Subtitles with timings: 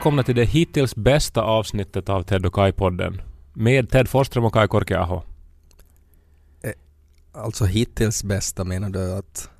[0.00, 3.20] Välkomna till det hittills bästa avsnittet av Ted och Kai-podden.
[3.52, 5.22] Med Ted Forsström och Kai Korkeaho.
[7.32, 9.50] Alltså hittills bästa menar du att...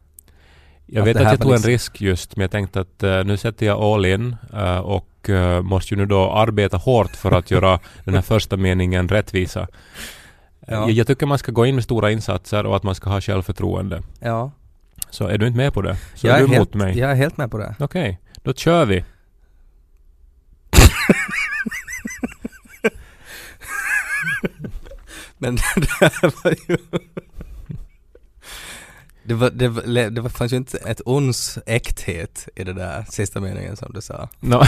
[0.87, 3.25] Jag Att vet att jag tog en liksom- risk just, men jag tänkte att eh,
[3.25, 7.33] nu sätter jag all in eh, och eh, måste ju nu då arbeta hårt för
[7.33, 9.61] att göra den här första meningen rättvisa.
[9.61, 9.67] Eh,
[10.67, 10.75] Ja.
[10.81, 13.21] Jag, jag tycker man ska gå in med stora insatser och att man ska ha
[13.21, 14.03] självförtroende.
[14.21, 14.51] Ja.
[15.11, 15.97] Så är du inte med på det?
[16.15, 16.99] Så jag, är är du helt, mot mig?
[16.99, 17.75] jag är helt med på det.
[17.79, 19.05] Okej, då kör vi.
[25.39, 26.77] Men det här var ju...
[29.23, 33.05] Det, var, det, var, det var, fanns ju inte ett ons äkthet i det där
[33.09, 34.29] sista meningen som du sa.
[34.41, 34.63] Nå,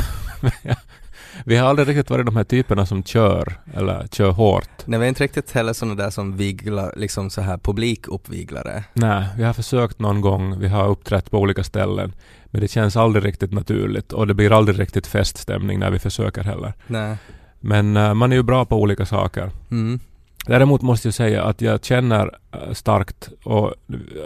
[1.45, 4.87] vi har aldrig riktigt varit de här typerna som kör, eller kör hårt.
[4.87, 8.85] Nej, vi är inte riktigt heller sådana där som viglar, liksom så här publikuppviglare.
[8.93, 12.13] Nej, vi har försökt någon gång, vi har uppträtt på olika ställen.
[12.53, 16.43] Men det känns aldrig riktigt naturligt och det blir aldrig riktigt feststämning när vi försöker
[16.43, 16.73] heller.
[16.87, 17.17] Nej.
[17.61, 19.51] Men eh, man är ju bra på olika saker.
[19.71, 20.01] Mm.
[20.47, 23.75] Däremot måste jag säga att jag känner eh, starkt och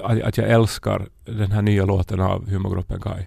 [0.05, 3.27] att, att jag älskar den här nya låten av humorgruppen Kai.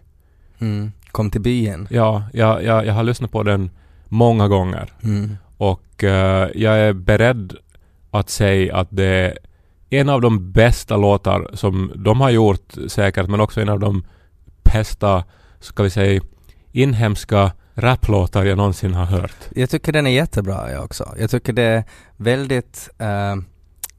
[0.60, 0.92] Mm.
[1.12, 1.88] Kom till byen.
[1.92, 3.70] Ja, jag, jag, jag har lyssnat på den
[4.08, 5.38] många gånger Mm.
[5.58, 7.54] och eh, jag är beredd
[8.12, 9.38] att säga att det är
[9.90, 14.04] en av de bästa låtar som de har gjort säkert, men också en av de
[14.70, 15.24] upphästa,
[15.60, 16.22] ska vi säga,
[16.72, 19.36] inhemska raplåtar jag någonsin har hört.
[19.56, 21.16] Jag tycker den är jättebra jag också.
[21.20, 21.84] Jag tycker det är
[22.18, 23.36] väldigt eh,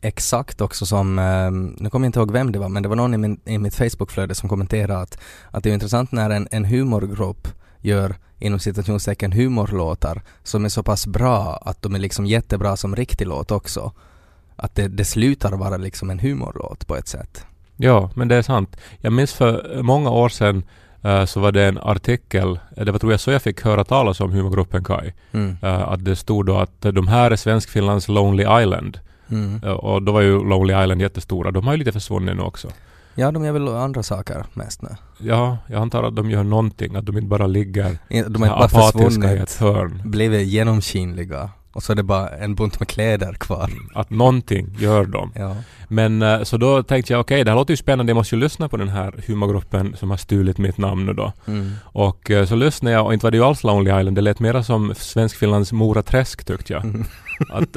[0.01, 1.51] exakt också som, eh,
[1.83, 3.59] nu kommer jag inte ihåg vem det var, men det var någon i, min, i
[3.59, 5.19] mitt Facebookflöde som kommenterade att,
[5.51, 7.49] att det är intressant när en, en humorgrupp
[7.81, 12.97] gör inom citationstecken humorlåtar som är så pass bra att de är liksom jättebra som
[12.97, 13.93] riktig låt också.
[14.57, 17.47] Att det, det slutar vara liksom en humorlåt på ett sätt.
[17.83, 18.77] Ja, men det är sant.
[19.01, 20.63] Jag minns för många år sedan
[21.03, 23.85] eh, så var det en artikel, eh, det var tror jag så jag fick höra
[23.85, 25.57] talas om humorgruppen Kai, Mm.
[25.63, 28.99] eh, att det stod då att de här är Svenskfinlands Lonely Island.
[29.31, 29.61] Mm.
[29.79, 31.51] Och då var ju Lonely Island jättestora.
[31.51, 32.69] De har ju lite försvunnit nu också.
[33.15, 34.89] Ja, de gör väl andra saker mest nu.
[35.19, 38.57] Ja, jag antar att de gör någonting, att de inte bara ligger De är här
[38.57, 40.03] bara apatiska i ett hörn.
[40.05, 43.71] blivit genomskinliga och så är det bara en bunt med kläder kvar.
[43.95, 45.33] Att någonting gör de.
[45.35, 45.57] Ja.
[45.89, 48.41] Men eh, så då tänkte jag okej, det här låter ju spännande, jag måste ju
[48.41, 51.33] lyssna på den här humorgruppen som har stulit mitt namn nu då.
[51.47, 51.73] Mm.
[51.85, 54.41] Och eh, så lyssnade jag och inte var det ju alls Lonely Island, det lät
[54.41, 56.85] mera som Svenskfinlands Mora Träsk tyckte jag.
[56.85, 57.05] Mm.
[57.51, 57.77] Att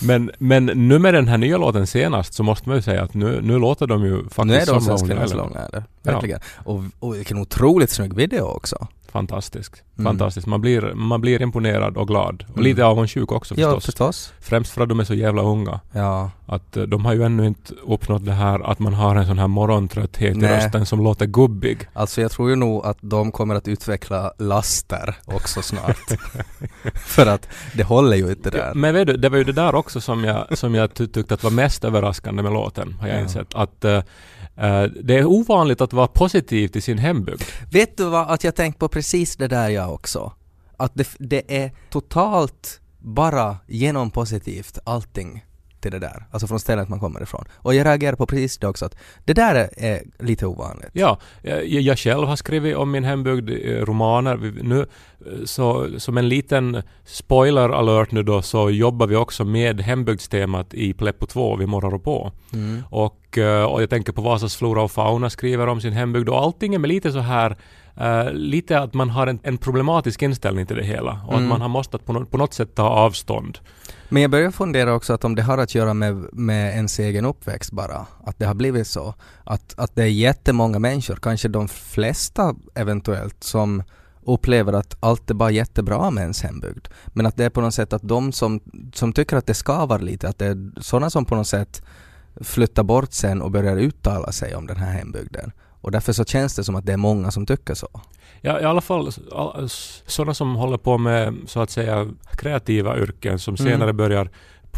[0.02, 3.14] men, men nu med den här nya låten senast så måste man ju säga att
[3.14, 5.84] nu, nu låter de ju faktiskt Nu är de som svenska Lonely Island.
[6.02, 6.40] verkligen.
[6.56, 8.88] Och, och vilken otroligt snygg video också.
[9.12, 9.82] Fantastiskt.
[9.98, 10.04] Mm.
[10.10, 10.46] Fantastiskt.
[10.46, 12.42] Man blir, man blir imponerad och glad.
[12.48, 12.64] Och Mm.
[12.64, 13.84] lite avundsjuk också Ja, förstås.
[13.86, 14.32] förstås.
[14.40, 15.80] Främst för att de är så jävla unga.
[15.92, 16.30] Ja.
[16.46, 19.38] Att eh, de har ju ännu inte uppnått det här att man har en sån
[19.38, 20.56] här morgontrötthet i Nej.
[20.56, 21.78] rösten som låter gubbig.
[21.92, 25.96] Alltså jag tror ju nog att de kommer att utveckla laster också snart.
[26.94, 28.72] För att det håller ju inte där.
[28.74, 31.34] Men vet du, det var ju det där också som jag, som jag ty- tyckte
[31.34, 33.20] att var mest överraskande med låten, har jag Ja.
[33.22, 33.54] insett.
[33.54, 34.02] Att eh,
[34.60, 37.42] Eh, det är ovanligt att vara positiv till sin hembygd.
[37.72, 40.32] Vet du vad, att jag tänkt på precis det där jag också.
[40.76, 45.44] Att det, det är totalt bara genom positivt allting
[45.80, 46.26] till det där.
[46.30, 47.44] Alltså från stället man kommer ifrån.
[47.56, 50.90] Och jag reagerar på precis det också att det där är, lite ovanligt.
[50.92, 54.36] Ja, jag, jag själv har skrivit om min hembygd eh, romaner.
[54.36, 54.86] Vi- Nu, eh,
[55.44, 60.92] så, som en liten spoiler alert nu då, så jobbar vi också med hembygdstemat i
[60.92, 62.32] Pleppo 2 vid Morrar och på.
[62.52, 62.82] Mm.
[62.90, 66.38] Och, eh, och jag tänker på Vasas flora och fauna skriver om sin hembygd och
[66.42, 67.56] allting är med lite så här
[67.96, 71.44] eh, lite att man har en, en problematisk inställning till det hela och Mm.
[71.44, 73.58] att man har måste på, nå- på något sätt ta avstånd.
[74.12, 77.24] Men jag börjar fundera också att om det har att göra med, med ens egen
[77.24, 78.06] uppväxt bara.
[78.24, 79.14] Att det har blivit så.
[79.44, 83.82] Att, att det är jättemånga människor, kanske de flesta eventuellt, som
[84.22, 86.88] upplever att allt är bara jättebra med ens hembygd.
[87.06, 88.60] Men att det är på något sätt att de som,
[88.94, 91.82] som tycker att det skavar lite, att det är sådana som på något sätt
[92.40, 95.52] flyttar bort sen och börjar uttala sig om den här hembygden.
[95.80, 98.00] Och därför så känns det som att det är många som tycker så.
[98.40, 99.68] Ja, i alla fall all-
[100.06, 102.06] sådana som håller på med så att säga
[102.36, 103.72] kreativa yrken som Mm.
[103.72, 104.28] senare börjar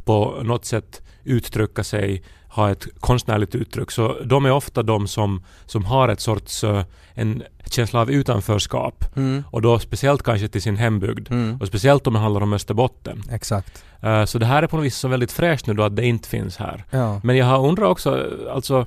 [0.05, 3.91] på något sätt uttrycka sig, ha ett konstnärligt uttryck.
[3.91, 9.05] Så de är ofta de som, som har ett sorts eh, en känsla av utanförskap.
[9.17, 9.45] Mm.
[9.51, 11.31] Och då speciellt kanske till sin hembygd.
[11.31, 11.57] Mm.
[11.61, 13.23] Och speciellt om det handlar om Österbotten.
[13.31, 13.85] Exakt.
[14.01, 16.07] Eh, Så det här är på något vis så väldigt fräscht nu då att det
[16.07, 16.85] inte finns här.
[16.91, 17.21] Ja.
[17.25, 18.87] Men jag har undrat också, alltså,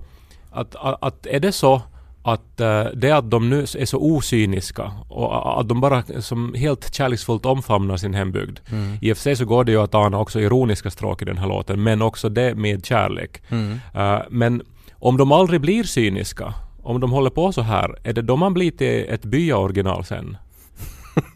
[0.52, 1.82] att, att, att är det så
[2.28, 6.94] att eh, det att de nu är så osyniska och att de bara som helt
[6.94, 8.60] kärleksfullt omfamnar sin hembygd.
[8.72, 8.98] Mm.
[9.02, 11.38] I och för sig så går det ju att ana också ironiska stråk i den
[11.38, 13.42] här låten, men också det med kärlek.
[13.50, 13.80] Mm.
[13.94, 14.62] Eh, men
[14.94, 18.54] om de aldrig blir cyniska, om de håller på så här, är det då man
[18.54, 20.38] blir till ett byaoriginal sen?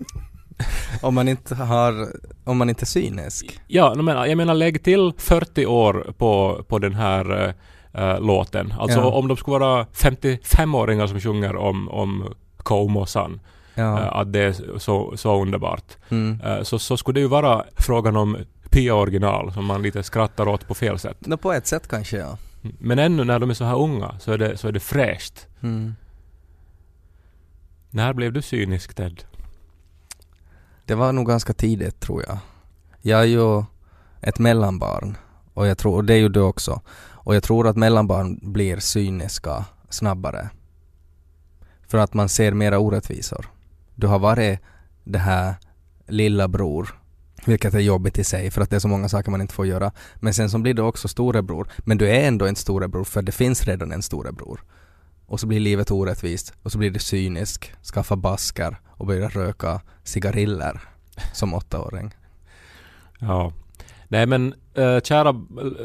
[1.01, 2.07] om man inte har,
[2.43, 3.59] om man inte är cynisk.
[3.67, 7.53] Ja, men, jag menar lägg till 40 år på, på den här
[7.97, 8.73] uh, låten.
[8.79, 9.05] Alltså Ja.
[9.05, 13.39] om de skulle vara 55-åringar som sjunger om, om Koumo-san,
[13.75, 13.83] Ja.
[13.83, 15.97] uh, att det är så, så underbart.
[16.09, 16.41] Mm.
[16.41, 18.37] Uh, så, så skulle det ju vara frågan om
[18.69, 21.17] Pia original som man lite skrattar åt på fel sätt.
[21.19, 22.37] Nå, på ett sätt kanske ja.
[22.61, 25.47] Men ännu när de är så här unga så är det, så är det fräscht.
[25.61, 25.95] Mm.
[27.89, 29.23] När blev du cynisk Ted?
[30.85, 32.37] Det var nog ganska tidigt tror jag.
[33.01, 33.63] Jag är ju
[34.21, 35.17] ett mellanbarn
[35.53, 36.81] och jag tror, och det är ju du också.
[37.23, 40.49] Och jag tror att mellanbarn blir cyniska snabbare.
[41.87, 43.45] För att man ser mera orättvisor.
[43.95, 44.59] Du har varit
[45.03, 45.55] det här
[46.07, 46.99] lilla bror
[47.45, 49.67] vilket är jobbigt i sig för att det är så många saker man inte får
[49.67, 49.91] göra.
[50.15, 51.71] Men sen så blir du också storebror.
[51.77, 54.63] Men du är ändå en storebror för det finns redan en storebror.
[55.25, 59.81] Och så blir livet orättvist och så blir du cynisk, skaffa basker och börjar röka
[60.03, 60.81] cigariller
[61.33, 62.15] som åttaåring.
[63.19, 63.53] Ja.
[64.11, 65.35] Nej men äh, kära äh,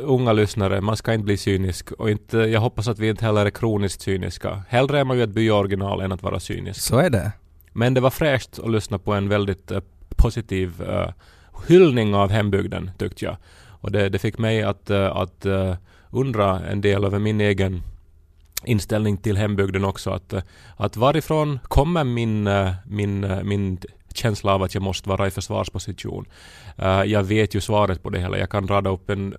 [0.04, 3.46] unga lyssnare, man ska inte bli cynisk och inte, jag hoppas att vi inte heller
[3.46, 4.62] är kroniskt cyniska.
[4.68, 6.80] Hellre är man ju ett byoriginal än att vara cynisk.
[6.80, 7.32] Så är det.
[7.72, 9.80] Men det var fräscht att lyssna på en väldigt äh,
[10.16, 11.10] positiv äh,
[11.68, 13.36] hyllning av hembygden tyckte jag.
[13.66, 15.46] Och det, det fick mig att, att
[16.10, 17.82] undra en del över min egen
[18.64, 20.10] inställning till hembygden också.
[20.10, 20.34] Att,
[20.76, 22.48] att varifrån kommer min,
[22.84, 23.78] min, min
[24.16, 26.26] känsla av att jag måste vara i försvarsposition.
[26.82, 28.38] Uh, jag vet ju svaret på det hela.
[28.38, 29.34] Jag kan rada upp en,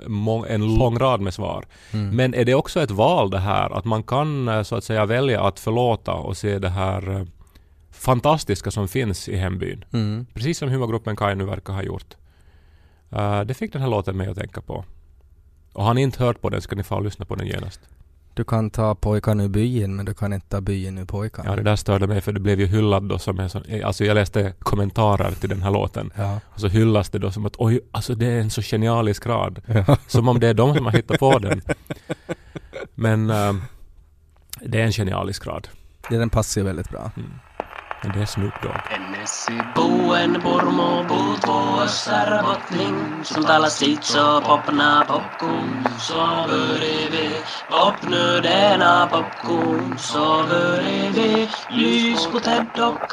[0.48, 1.66] en lång rad med svar.
[1.92, 2.16] Mm.
[2.16, 3.77] Men är det också ett val det här?
[3.77, 7.25] Att man kan uh, så att säga välja att förlåta och se det här uh,
[7.92, 9.86] fantastiska som finns i hembyn.
[9.94, 10.25] Mm.
[10.33, 12.16] Precis som humorgruppen Kaj nu verkar ha gjort.
[13.13, 14.86] Uh, det fick den här låten mig att tänka på.
[15.74, 17.80] Och har ni inte hört på den ska ni få lyssna på den genast.
[18.36, 21.50] Du kan ta pojkarna ur byn men du kan inte ta byn ur pojkarna.
[21.50, 23.64] Ja, det där störde mig för det blev ju hyllad då som en sån...
[23.84, 26.12] Alltså jag läste kommentarer till den här låten.
[26.16, 26.40] Ja.
[26.46, 29.62] Och så hyllas det då som att oj, alltså det är en så genialisk rad.
[29.66, 29.98] Ja.
[30.08, 31.62] Som om det är de som har hittat på den.
[32.96, 33.62] Men ehm,
[34.62, 35.68] det är en genialisk rad.
[36.10, 37.12] Ja, den passar ju väldigt bra.
[37.16, 37.40] Men
[38.02, 38.76] det är Snoop Dogg.
[44.44, 45.06] Popna
[47.70, 49.10] popnödena
[51.70, 53.12] lys på Ted och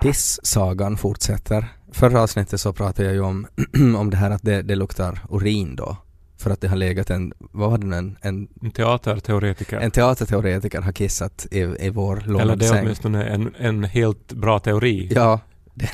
[0.00, 1.66] Piss-sagan fortsätter.
[1.92, 3.46] Förra avsnittet så pratade jag ju om,
[3.98, 5.96] om det här att det, det luktar urin då.
[6.44, 9.76] För att det har legat en, vad var det en, en, En teaterteoretiker.
[9.78, 14.32] en teaterteoretiker har kissat i, i vår Eller lånade det är åtminstone en, en helt
[14.32, 15.08] bra teori.
[15.14, 15.40] Ja,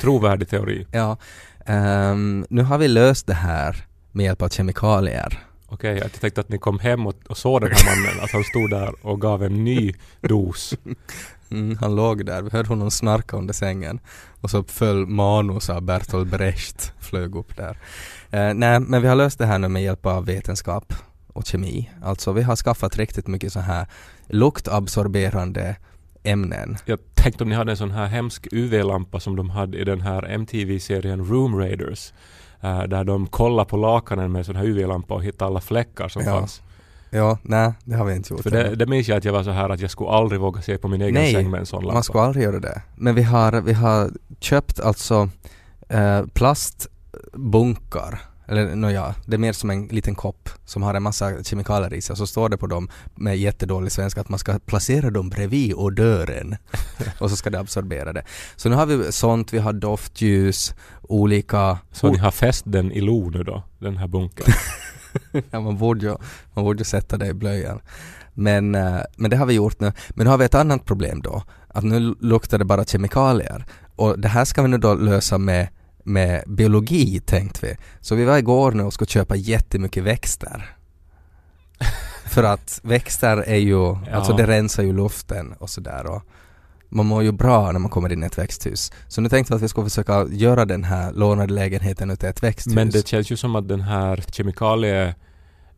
[0.01, 0.87] Trovärdig teori.
[0.91, 1.17] ja.
[1.65, 5.39] Ehm, nu har vi löst det här med hjälp av kemikalier.
[5.67, 8.43] Okej, jag tänkte att ni kom hem och, och såg den här mannen, att han
[8.43, 10.73] stod där och gav en ny dos.
[11.51, 13.99] Mm, han låg där, vi hörde honom snarka under sängen.
[14.41, 17.77] Och så föll manus av Bertolt Brecht, flög upp där.
[18.31, 20.93] Eh, nej, men vi har löst det här nu med hjälp av vetenskap
[21.33, 21.89] och kemi.
[22.03, 23.87] Alltså vi har skaffat riktigt mycket så här
[24.27, 25.75] luktabsorberande
[26.23, 26.77] ämnen.
[26.85, 30.01] Jag tänkte om ni hade en sån här hemsk UV-lampa som de hade i den
[30.01, 32.13] här MTV-serien Room Raiders.
[32.61, 36.07] eh, där de kollar på lakanen med en sån här UV-lampa och hittar alla fläckar
[36.07, 36.61] som Ja, fanns.
[37.13, 38.43] Ja, nej, det har vi inte gjort.
[38.43, 40.61] För det, det minns jag att jag var så här att jag skulle aldrig våga
[40.61, 41.93] se på min egen Nej, säng med en sån lampa.
[41.93, 42.81] Man ska aldrig göra det.
[42.95, 45.29] Men vi har, vi har köpt alltså
[45.89, 48.21] eh, plastbunkar.
[48.47, 52.01] Eller nåja, det är mer som en liten kopp som har en massa kemikalier i
[52.01, 52.15] sig.
[52.15, 56.55] Så står det på dem med jättedålig svenska att man ska placera dem bredvid odören.
[57.19, 58.23] och så ska det absorbera det.
[58.55, 61.77] Så nu har vi sånt, vi har doftljus, olika...
[61.91, 64.53] Så ni har fäst den i lo nu då, den här bunkern?
[65.51, 66.15] ja, man borde ju,
[66.53, 67.81] man borde ju sätta det i blöjan.
[68.33, 69.91] Men, eh, men det har vi gjort nu.
[70.09, 71.43] Men nu har vi ett annat problem då.
[71.67, 73.65] Att nu luktar det bara kemikalier.
[73.95, 75.67] Och det här ska vi nu då lösa med,
[76.03, 77.77] med biologi tänkte vi.
[77.99, 80.75] Så vi var igår nu och skulle köpa jättemycket växter.
[82.25, 86.21] För att växter är ju, alltså det rensar ju luften och sådär och
[86.91, 88.91] man mår ju bra när man kommer in i ett växthus.
[89.07, 92.43] Så nu tänkte vi att vi skulle försöka göra den här lånade lägenheten till ett
[92.43, 92.73] växthus.
[92.73, 95.15] Men det känns ju som att den här kemikalie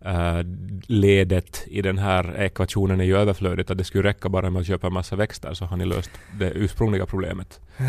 [0.05, 0.39] eh,
[0.87, 3.71] ledet i den här ekvationen är ju överflödigt.
[3.71, 6.09] Att det skulle räcka bara med att köpa en massa växter så har ni löst
[6.39, 7.59] det ursprungliga problemet.
[7.79, 7.87] Uh,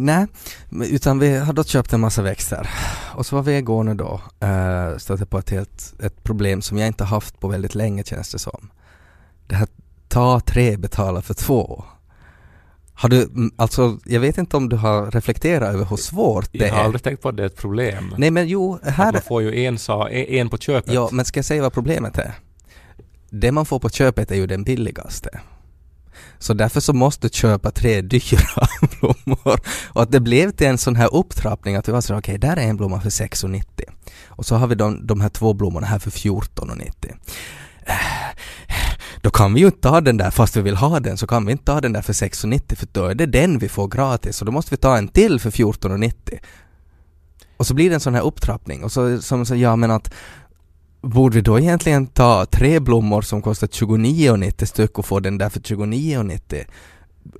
[0.00, 0.26] nej,
[0.70, 2.70] utan vi hade då köpt en massa växter.
[3.14, 6.78] Och så var vi igår nu då, uh, stötte på ett, helt, ett problem som
[6.78, 8.70] jag inte haft på väldigt länge känns det som.
[9.46, 9.68] Det här
[10.14, 11.84] ta tre, betala för två.
[12.94, 16.72] Har du, alltså jag vet inte om du har reflekterat över hur svårt det Jag
[16.72, 16.84] har är.
[16.84, 18.14] aldrig tänkt på att det är ett problem.
[18.18, 20.92] Nej men jo, Att här, man får ju en, sa, en en på köpet.
[20.94, 22.32] ja men ska jag säga vad problemet är?
[23.30, 25.40] Det man får på köpet är ju den billigaste.
[26.38, 28.66] Så därför så måste du köpa tre dyra
[29.00, 29.60] blommor.
[29.88, 32.50] Och att det blev till en sån här upptrappning att vi var så okej, okay,
[32.50, 33.62] där är en blomma för 6,90.
[34.26, 37.14] Och så har vi de, de här två blommorna här för 14,90
[39.24, 41.46] då kan vi ju inte ta den där, fast vi vill ha den, så kan
[41.46, 44.40] vi inte ta den där för 6,90 för då är det den vi får gratis
[44.40, 46.38] och då måste vi ta en till för 14,90.
[47.56, 50.14] Och så blir det en sån här upptrappning och så, som så, ja men att
[51.00, 55.48] borde vi då egentligen ta tre blommor som kostar 29,90 styck och få den där
[55.48, 56.64] för 29,90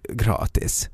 [0.08, 0.88] gratis?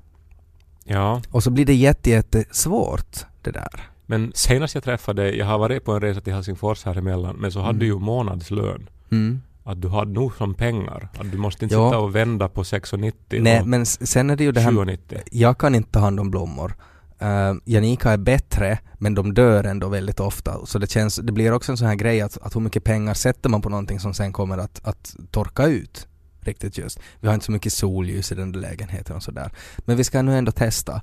[0.84, 1.22] Ja.
[1.30, 3.80] Och så blir det jätte, jättesvårt det där.
[4.06, 7.52] Men senast jag träffade jag har varit på en resa till Helsingfors här emellan, men
[7.52, 8.88] så hade du ju månadslön.
[9.10, 9.40] Mm.
[9.70, 11.08] Att du hade nog som pengar.
[11.18, 11.88] Att du måste inte Ja.
[11.90, 15.20] sitta och vända på 6,90 Nej men sen är det ju det här 7,90.
[15.30, 16.74] jag kan inte ta hand om blommor.
[17.22, 20.66] Uh, Janika är bättre, men de dör ändå väldigt ofta.
[20.66, 23.14] Så det, känns, det blir också en sån här grej att, att hur mycket pengar
[23.14, 26.06] sätter man på någonting som sen kommer att, att torka ut.
[26.40, 27.00] Riktigt just.
[27.20, 29.52] Vi har inte så mycket solljus i den där lägenheten och sådär.
[29.78, 31.00] Men vi ska nu ändå testa.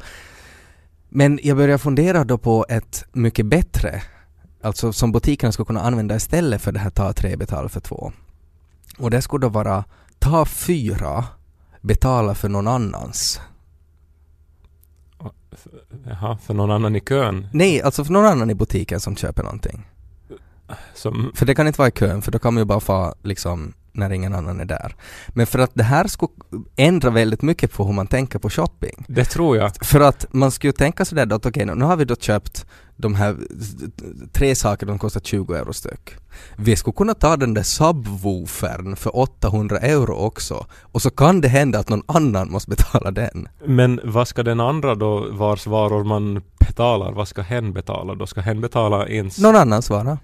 [1.10, 4.02] Men jag börjar fundera då på ett mycket bättre,
[4.62, 8.12] alltså som butikerna skulle kunna använda istället för det här ta tre, betala för två.
[8.98, 9.84] Och det skulle då vara
[10.20, 11.26] ta fyra,
[11.82, 13.42] betala för någon annans.
[16.06, 19.44] Jaha, för någon annan i kön Nej, alltså för någon annan i butiken som köper
[19.44, 19.86] någonting.
[20.94, 21.32] som...
[21.36, 23.74] För det kan inte vara i kön, för då kan man ju bara få liksom
[23.98, 24.96] när ingen annan är där.
[25.28, 26.32] Men för att det här skulle
[26.76, 29.06] ändra väldigt mycket på hur man tänker på shopping.
[29.08, 29.86] Det tror jag.
[29.86, 33.16] För att man skulle tänka sådär då att okej, nu har vi då köpt de
[33.16, 33.36] här
[34.34, 36.16] tre saker, de kostar 20 euro styck.
[36.56, 41.48] Vi skulle kunna ta den där subwoofern för 800 euro också och så kan det
[41.48, 43.48] hända att någon annan måste betala den.
[43.66, 48.16] Men vad ska den andra då, vars varor man betalar, vad ska hen betala?
[48.16, 49.40] Då ska hen betala ens...
[49.40, 50.18] Någon annan svara.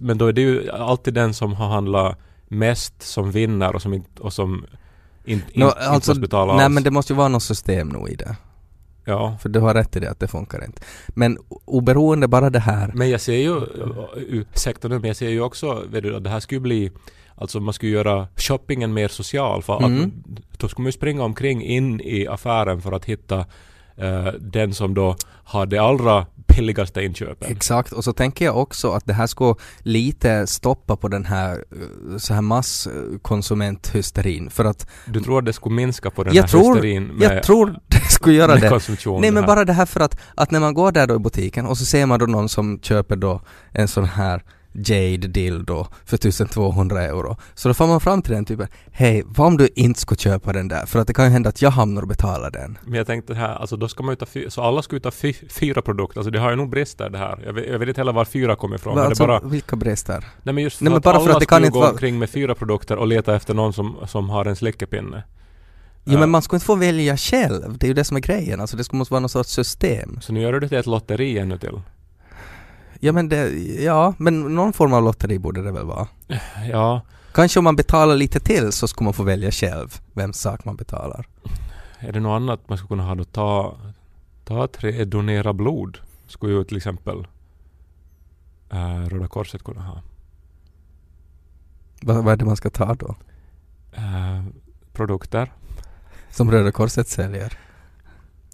[0.00, 2.18] Men då är det ju alltid den som har handlat
[2.54, 4.66] mest som vinner och som inte, och som
[5.24, 6.74] inte, Nå, inte, inte måste betala nej alls.
[6.74, 8.36] men det måste ju vara något system nog i det.
[9.04, 9.36] Ja.
[9.42, 10.82] För du har rätt i det att det funkar inte.
[11.08, 12.90] Men oberoende bara det här.
[12.94, 13.60] Men jag ser ju,
[14.16, 16.90] ursäkta nu, men jag ser ju också, vet du, att det här skulle bli
[17.36, 20.04] Alltså man skulle göra shoppingen mer social för Mm.
[20.04, 23.46] att då skulle man ju springa omkring in i affären för att hitta
[23.96, 27.52] eh, den som då har det allra billigaste inköpen.
[27.52, 31.52] Exakt, och så tänker jag också att det här ska lite stoppa på den här
[31.52, 31.58] eh,
[32.18, 36.48] så här masskonsumenthysterin för att Du tror att det skulle minska på den jag här
[36.48, 38.80] tror, hysterin med, jag tror det skulle göra det.
[39.20, 41.66] Nej men bara det här för att, att när man går där då i butiken
[41.66, 43.40] och så ser man då någon som köper då
[43.72, 44.42] en sån här
[44.76, 47.36] Jade dildo för 1200 euro.
[47.54, 50.52] Så då får man fram till den typen, hej, vad om du inte ska köpa
[50.52, 50.86] den där?
[50.86, 52.78] För att det kan ju hända att jag hamnar och betalar den.
[52.84, 55.00] Men jag tänkte här, alltså då ska man ju ta fy, så alla ska ju
[55.00, 57.38] ta fy, fyra produkter, alltså det har ju nog brister det här.
[57.46, 58.94] Jag vet, jag vet inte heller var fyra kommer ifrån.
[58.94, 60.24] Men alltså, bara, vilka brister?
[60.42, 61.72] nej men just för Nej, men att bara för alla att det ska kan inte
[61.72, 65.22] gå vara- omkring med fyra produkter och leta efter någon som, som har en slickepinne.
[66.04, 66.18] Jo Ja.
[66.20, 68.60] men man ska inte få välja själv, det är ju det som är grejen.
[68.60, 70.18] Alltså det måste vara någon sorts system.
[70.20, 71.80] Så nu gör du det till ett lotteri ännu till.
[73.04, 73.50] Ja men det,
[73.82, 76.08] ja, men någon form av lotteri borde det väl vara.
[76.70, 80.64] Ja, Kanske om man betalar lite till så ska man få välja själv vem sak
[80.64, 81.26] man betalar.
[81.98, 83.24] är det något annat man skulle kunna ha då?
[83.24, 83.76] Ta,
[84.44, 85.98] ta tre, donera blod.
[86.26, 87.26] Skulle ju till exempel
[88.70, 90.02] äh, Röda Korset kunna ha.
[92.02, 93.16] Vad, vad är det man ska ta då?
[93.92, 94.44] Äh,
[94.92, 95.52] produkter.
[96.30, 97.58] Som Röda Korset säljer?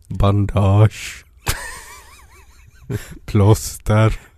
[0.08, 1.24] Bandage.
[3.24, 4.29] Plåster.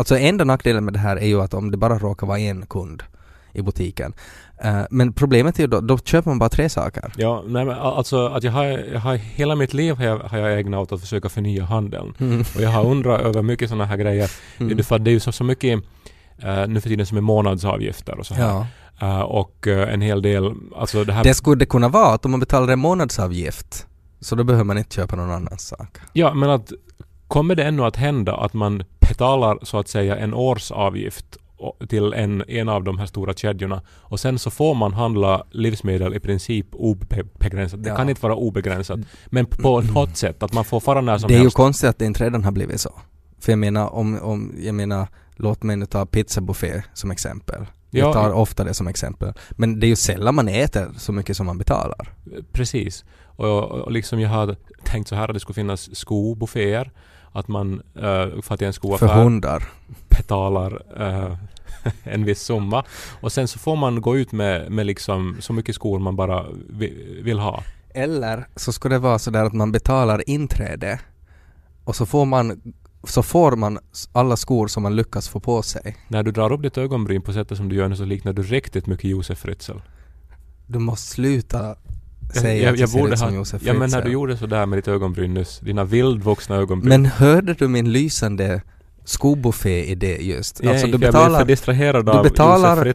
[0.00, 2.66] Alltså enda nackdelen med det här är ju att om det bara råkar vara en
[2.66, 3.02] kund
[3.52, 4.12] i butiken.
[4.62, 7.12] Eh, men problemet är ju då, då köper man bara tre saker.
[7.16, 10.18] Ja, nej men al- alltså att jag har, jag har hela mitt liv har jag,
[10.18, 12.14] har jag ägnat åt att försöka förnya handeln.
[12.18, 12.40] Mm.
[12.40, 14.30] Och jag har undrat över mycket sådana här grejer.
[14.58, 14.76] Mm.
[14.76, 15.82] Det, är för att det är ju så, så mycket
[16.38, 18.44] eh, nu för tiden som är månadsavgifter och så här.
[18.48, 18.66] Ja.
[19.00, 21.24] Eh, och en hel del, alltså det här...
[21.24, 23.86] Det skulle det kunna vara att om man betalar en månadsavgift
[24.20, 25.98] så då behöver man inte köpa någon annan sak.
[26.12, 26.72] Ja, men att
[27.28, 28.82] kommer det ännu att hända att man
[29.14, 31.36] betalar så att säga en årsavgift
[31.88, 36.14] till en, en av de här stora kedjorna och sen så får man handla livsmedel
[36.14, 37.82] i princip obegränsat.
[37.82, 37.96] Det Ja.
[37.96, 39.00] kan inte vara obegränsat.
[39.26, 41.56] Men på något sätt att man får fara när som Det är ju helst.
[41.56, 42.92] konstigt att det inte redan har blivit så.
[43.40, 47.66] För jag menar, om, om jag menar, låt mig nu ta pizzabuffé som exempel.
[47.90, 49.32] Jag Ja, tar ofta det som exempel.
[49.50, 52.12] Men det är ju sällan man äter så mycket som man betalar.
[52.52, 53.04] Precis.
[53.24, 56.90] Och, och liksom jag har tänkt så här att det skulle finnas skobufféer.
[57.32, 59.68] Att man eh, för att i en För skoaffär hundar.
[60.08, 61.36] betalar eh,
[62.02, 62.84] en viss summa.
[63.20, 66.46] Och sen så får man gå ut med, med liksom så mycket skor man bara
[66.70, 67.62] vi, vill ha.
[67.94, 71.00] Eller så ska det vara så där att man betalar inträde
[71.84, 72.60] och så får man
[73.04, 73.78] så får man
[74.12, 75.96] alla skor som man lyckas få på sig.
[76.08, 78.42] När du drar upp ditt ögonbryn på sättet som du gör nu så liknar du
[78.42, 79.76] riktigt mycket Josef Fritzl.
[80.66, 81.76] Du måste sluta
[82.34, 84.88] säga jag, jag ser borde ha, Josef ja men när du gjorde sådär med ditt
[84.88, 86.88] ögonbryn nyss, dina vildvuxna ögonbryn.
[86.88, 88.62] Men hörde du min lysande
[89.04, 90.66] skobuffé-idé just?
[90.66, 92.86] Alltså du jag betalar du betalar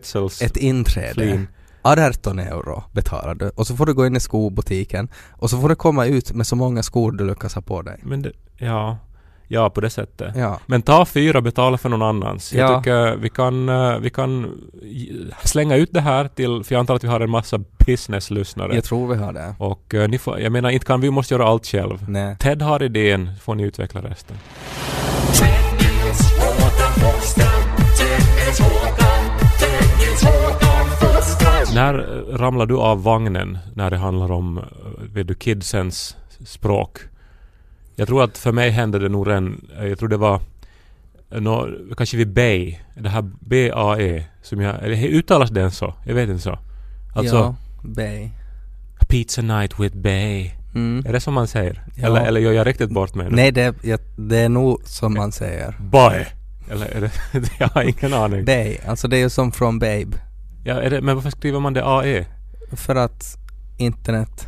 [0.42, 1.14] ett inträde.
[1.14, 1.48] flin.
[1.82, 5.70] 18 euro betalar du och så får du gå in i skobutiken och så får
[5.70, 8.00] du komma ut med så många skor du lyckas ha på dig.
[8.04, 8.98] Men det, ja,
[9.48, 10.34] ja på det sättet.
[10.36, 10.60] Ja.
[10.66, 12.54] Men ta fyra, betala för någon annans.
[12.54, 12.78] Jag Ja.
[12.80, 14.52] tycker vi kan, eh, vi kan
[15.44, 18.76] slänga ut det här till, för jag antar att vi har en massa business-lyssnare.
[18.76, 19.56] Jag tror vi har det.
[19.60, 22.06] Och eh, ni får, jag menar inte kan vi måste göra allt själv.
[22.10, 22.36] Nej.
[22.40, 24.38] Ted har idén, får ni utveckla resten.
[31.76, 34.62] När eh, ramlar du av vagnen när det handlar om,
[35.14, 36.98] vet du, kidsens språk?
[37.96, 40.42] Jag tror att för mig hände det nog en, eh, jag tror det var
[41.32, 45.94] eh, nå, kanske vid Bay, det här B-A-E, som jag, eller uttalas den så?
[46.06, 46.60] Jag vet inte så.
[47.16, 48.30] Alltså, ja, Bay.
[49.08, 50.52] Pizza night with Bay.
[50.76, 51.06] Mm.
[51.06, 51.84] Är det som man säger?
[51.96, 52.08] Ja.
[52.08, 53.36] Eller, eller gör jag riktigt bort mig nu?
[53.36, 55.76] Nej, det, jag, det är nog som man säger.
[55.80, 56.26] Boy!
[56.72, 57.12] Eller är det...
[57.60, 58.46] jag har ingen aning.
[58.46, 60.18] Bay, alltså det är ju som från Babe.
[60.64, 62.26] Ja, det, men varför skriver man det AE?
[62.72, 63.38] För att
[63.78, 64.48] internet,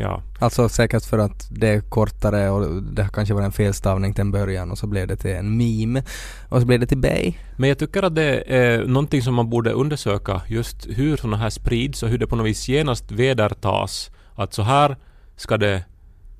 [0.00, 0.22] Ja.
[0.38, 4.30] alltså säkert för att det är kortare och det kanske var en felstavning till en
[4.30, 6.02] början och så blev det till en meme
[6.48, 7.34] och så blev det till Bay.
[7.56, 11.50] Men jag tycker att det är någonting som man borde undersöka just hur sådana här
[11.50, 14.10] sprids och hur det på något vis genast vedertas.
[14.34, 14.96] Att så här
[15.36, 15.84] ska det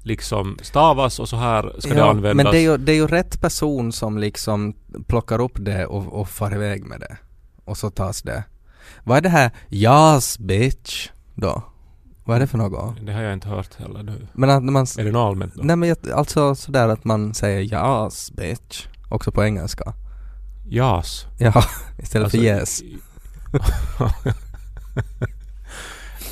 [0.02, 2.44] liksom stavas och så här ska det användas.
[2.44, 4.74] men det är, ju, det är ju rätt person som liksom
[5.06, 7.16] plockar upp det och, och far iväg med det.
[7.64, 8.44] Och så tas det.
[9.04, 11.62] Vad är det här JAS bitch då?
[12.28, 12.94] Vad är det för något?
[13.06, 14.02] Det har jag inte hört heller.
[14.02, 14.26] nu.
[14.32, 14.86] Men att man...
[14.98, 15.62] Är det något allmänt då?
[15.62, 18.86] Nej men alltså sådär att man säger JAS bitch.
[19.08, 19.92] Också på engelska.
[20.68, 21.26] JAS.
[21.38, 21.64] Ja,
[21.98, 22.82] istället Alltså, för yes.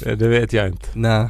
[0.19, 0.87] det, vet jag inte.
[0.95, 1.29] Nej.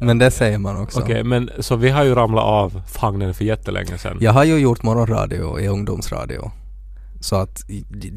[0.00, 1.00] Men det säger man också.
[1.00, 4.18] Okej, men så vi har ju ramlat av vagnen för jättelänge sedan.
[4.20, 6.50] Jag har ju gjort morgonradio i ungdomsradio.
[7.20, 7.62] Så att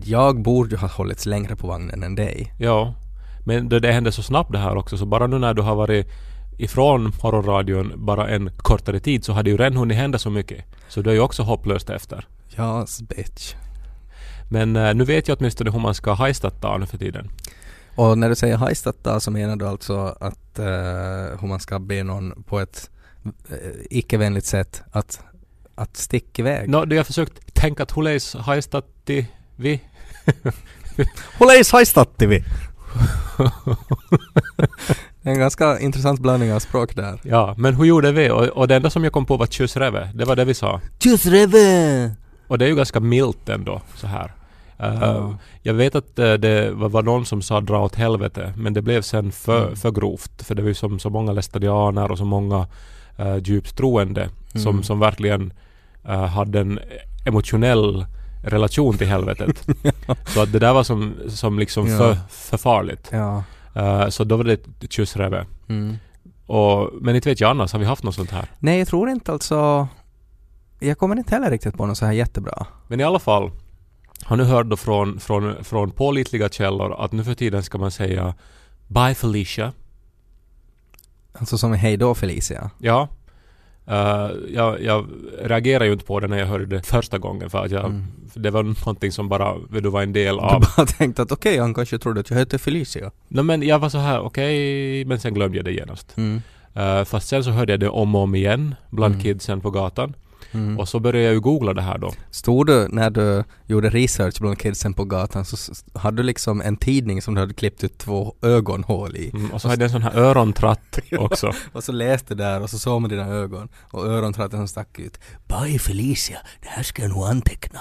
[0.04, 2.54] jag borde ha hållits längre på vagnen än dig.
[2.58, 2.96] Ja,
[3.48, 5.76] men då det hände så snabbt det här också så bara nu när du har
[5.76, 6.08] varit
[6.58, 10.66] ifrån morgonradion bara en kortare tid så har det ju redan hunnit hända så mycket.
[10.88, 12.28] Så du är ju också hopplöst efter.
[12.56, 13.54] JAS bitch.
[14.50, 17.30] Men eh, nu vet jag åtminstone hur man ska hajstatta nu för tiden.
[17.96, 20.66] Och när du säger hajstatta så menar du alltså att uh,
[21.42, 22.90] hur man ska be någon på ett
[23.26, 23.32] uh,
[23.90, 25.20] icke-vänligt sätt att,
[25.76, 26.70] att sticka iväg?
[26.70, 29.82] Nå, du har försökt tänka att huleis haistatti vi.
[31.40, 32.44] Hålleis hajstatti vi!
[35.22, 37.20] Det är en ganska intressant blandning av språk där.
[37.24, 38.30] Ja, men hur gjorde vi?
[38.30, 40.10] Och, och det enda som jag kom på var tjusreve.
[40.14, 40.82] Det var det vi sa.
[41.00, 42.12] Tjusreve!
[42.48, 44.34] Och det är ju ganska milt ändå så här.
[44.80, 45.38] Eh, Ja.
[45.62, 49.02] Jag vet att eh, det var, någon som sa dra åt helvete men det blev
[49.02, 49.76] sen för, Mm.
[49.76, 50.44] för grovt.
[50.44, 52.68] För det var ju som så många lästadianer och så många
[53.20, 54.84] uh, djupt troende som, Mm.
[54.84, 55.54] som verkligen
[56.08, 56.80] eh, hade en
[57.26, 58.06] emotionell
[58.44, 59.68] relation till helvetet.
[60.28, 61.98] Så att det där var som, som liksom Ja.
[61.98, 63.10] för, för farligt.
[63.12, 63.44] Ja.
[63.76, 65.46] Eh, så då var det ett tjusreve.
[65.70, 65.98] Mm.
[66.46, 68.52] Och, men inte vet jag annars, har vi haft något sånt här?
[68.60, 69.88] Nej, jag tror inte alltså...
[70.80, 72.66] Jag kommer inte heller riktigt på något så här jättebra.
[72.88, 73.52] Men i alla fall
[74.24, 77.92] har nu hört då från, från, från pålitliga källor att nu för tiden ska man
[77.92, 78.34] säga
[78.88, 79.74] Bye Felicia.
[81.34, 82.70] Alltså som Hej då Felicia.
[82.78, 83.08] Ja.
[83.88, 85.06] Eh, jag, jag
[85.42, 88.04] reagerade ju inte på det när jag hörde det första gången för att jag, Mm.
[88.34, 90.62] det var någonting som bara du, var en del Du av...
[90.78, 93.12] bara tänkte att okej, han kanske trodde att jag hette Felicia.
[93.28, 96.18] Nej men jag var så här okej, men sen glömde jag det genast.
[96.18, 96.42] Mm.
[96.74, 99.24] Eh, fast sen så hörde jag det om och om igen bland Mm.
[99.24, 100.14] kidsen på gatan.
[100.58, 100.80] Mm.
[100.80, 102.12] Och så började jag ju googla det här då.
[102.32, 106.78] Stod du när du gjorde research bland kidsen på gatan så hade du liksom en
[106.78, 109.30] tidning som du hade klippt ut två ögonhål i.
[109.34, 111.54] Mm, och så hade jag en sån här örontratt också.
[111.74, 115.20] Och så läste där och så såg man dina ögon och örontratten som stack ut.
[115.48, 117.80] Bye Felicia, det här ska jag nog anteckna.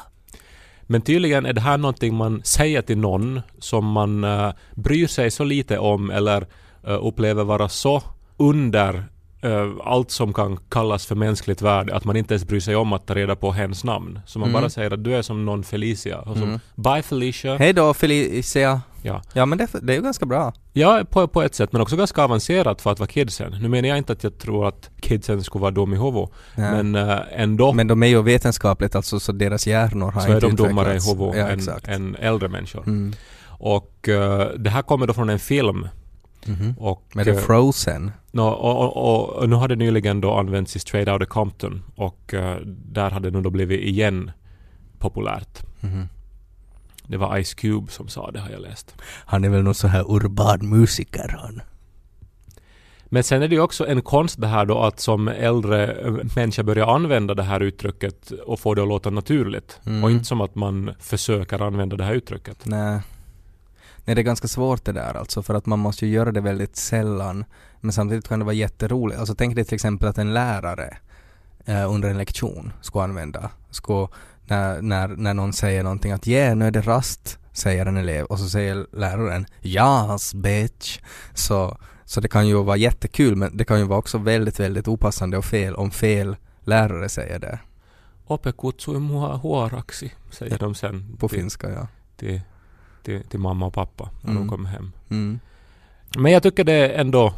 [0.87, 5.31] Men tydligen är det här någonting man säger till någon som man uh, bryr sig
[5.31, 6.47] så lite om eller
[6.87, 8.03] eh, upplever vara så
[8.37, 9.05] under
[9.85, 13.07] allt som kan kallas för mänskligt värde att man inte ens bryr sig om att
[13.07, 14.21] ta reda på hens namn.
[14.27, 14.61] Så man Mm.
[14.61, 16.19] bara säger att du är som någon Felicia.
[16.19, 16.61] Och som, Mm.
[16.75, 17.57] Bye Felicia.
[17.57, 18.81] Hej då Felicia.
[19.03, 19.23] Ja.
[19.33, 20.53] Ja men det, det är ju ganska bra.
[20.73, 23.57] Ja, på, på ett sätt, men också ganska avancerat för att vara kidsen.
[23.63, 26.63] Nu menar jag inte att jag tror att kidsen skulle vara dum i huvudet, Ja.
[26.71, 30.35] men eh, ändå Men de är ju vetenskapligt alltså så deras hjärnor har så är
[30.35, 32.83] inte de dummare i huvudet Ja, än, än äldre människor.
[32.87, 33.13] Mm.
[33.49, 35.89] Och eh, det här kommer då från en film.
[36.47, 36.75] Mhm.
[36.79, 38.11] Och, Med det eh, Frozen.
[38.37, 41.83] Nå, och, och, och, och nu har det nyligen då använts i Straight Outta Compton
[41.97, 44.31] och eh, där hade det nu då blivit igen
[44.99, 45.63] populärt.
[45.81, 46.09] Mhm.
[47.09, 48.95] Det var Ice Cube som sa det har jag läst.
[49.03, 51.61] Han är väl någon så här urban musiker han.
[53.05, 56.13] Men sen är det ju också en konst det här då att som äldre eh,
[56.37, 59.81] människa börja använda det här uttrycket och få det att låta naturligt.
[59.87, 60.05] Mm.
[60.05, 62.67] Och inte som att man försöker använda det här uttrycket.
[62.67, 63.01] Nej.
[64.07, 66.41] Nej, det är ganska svårt det där alltså för att man måste ju göra det
[66.41, 67.45] väldigt sällan.
[67.81, 69.19] Men samtidigt kan det vara jätteroligt.
[69.19, 70.97] Alltså tänk dig till exempel att en lärare
[71.65, 74.09] eh, under en lektion ska använda, ska,
[74.45, 78.25] när, när, när någon säger någonting att yeah, nu är det rast, säger en elev
[78.25, 81.01] och så säger läraren yes bitch.
[81.35, 84.89] Så, så det kan ju vara jättekul men det kan ju vara också väldigt, väldigt
[84.89, 87.59] opassande och fel om fel lärare säger det.
[88.27, 91.89] Ope kutsui mua huoraksi, säger de sen På finska ja.
[92.17, 92.41] till,
[93.07, 94.43] till, till mamma och pappa när Mm.
[94.43, 94.93] de kommer hem.
[95.11, 95.41] Mm.
[96.19, 97.35] Men jag tycker det är ändå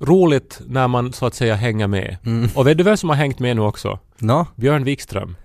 [0.00, 2.16] roligt när man så att säga hänger med.
[2.24, 2.48] Mm.
[2.54, 3.98] Och vet du vem som har hängt med nu också?
[4.18, 5.36] Nå, Björn Wikström.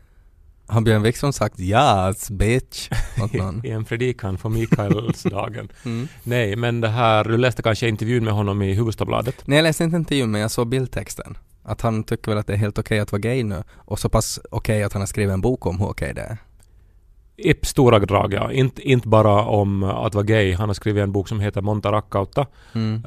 [0.67, 2.89] har Björn Wikström sagt yes bitch
[3.23, 3.65] åt någon?
[3.65, 5.69] I en predikan på Mikaelsdagen.
[5.85, 6.07] Mm.
[6.23, 9.35] Nej, men det här, du läste kanske intervjun med honom i Hufvudstadsbladet?
[9.47, 11.37] Nej, jag läste inte intervjun men jag såg bildtexten.
[11.63, 14.09] Att han tycker väl att det är helt okej att vara gay nu och så
[14.09, 16.37] pass okej att han har skrivit en bok om hur okej det är.
[17.37, 18.51] I stora drag, ja.
[18.51, 20.53] Inte, inte bara om att vara gay.
[20.53, 22.45] Han har skrivit en bok som heter Monta Rakkautta.
[22.75, 23.03] Mm.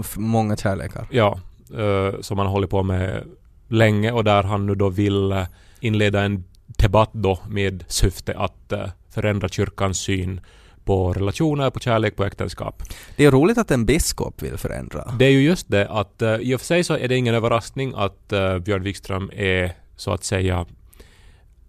[0.00, 1.06] F- Många kärlekar.
[1.10, 1.40] ja,
[1.78, 3.24] eh, som han har hållit på med
[3.68, 5.44] länge och där han nu då vill
[5.80, 10.40] inleda en debatt då med syfte att eh, förändra kyrkans syn
[10.84, 12.82] på relationer, på kärlek, på äktenskap.
[13.16, 15.12] Det är roligt att en biskop vill förändra.
[15.18, 17.34] Det är ju just det att eh, i och för sig så är det ingen
[17.34, 20.66] överraskning att eh, Björn Wikström är så att säga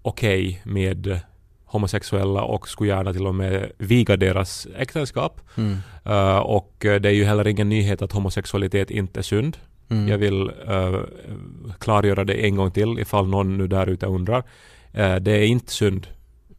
[0.02, 1.20] okej med
[1.68, 5.42] homosexuella och skulle gärna till och med viga deras äktenskap.
[5.56, 5.78] Mm.
[6.06, 9.58] Eh, och det är ju heller ingen nyhet att homosexualitet inte är synd.
[9.90, 10.08] Mm.
[10.08, 11.02] Jag vill uh,
[11.80, 14.44] klargöra det en gång till ifall någon nu där ute undrar.
[14.92, 16.08] Eh, det är inte synd.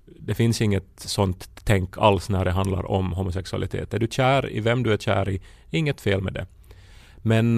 [0.07, 3.95] Det finns inget sånt tänk alls när det handlar om homosexualitet.
[3.95, 5.41] Är du kär i vem du är kär i,
[5.71, 6.47] inget fel med det.
[7.19, 7.55] Men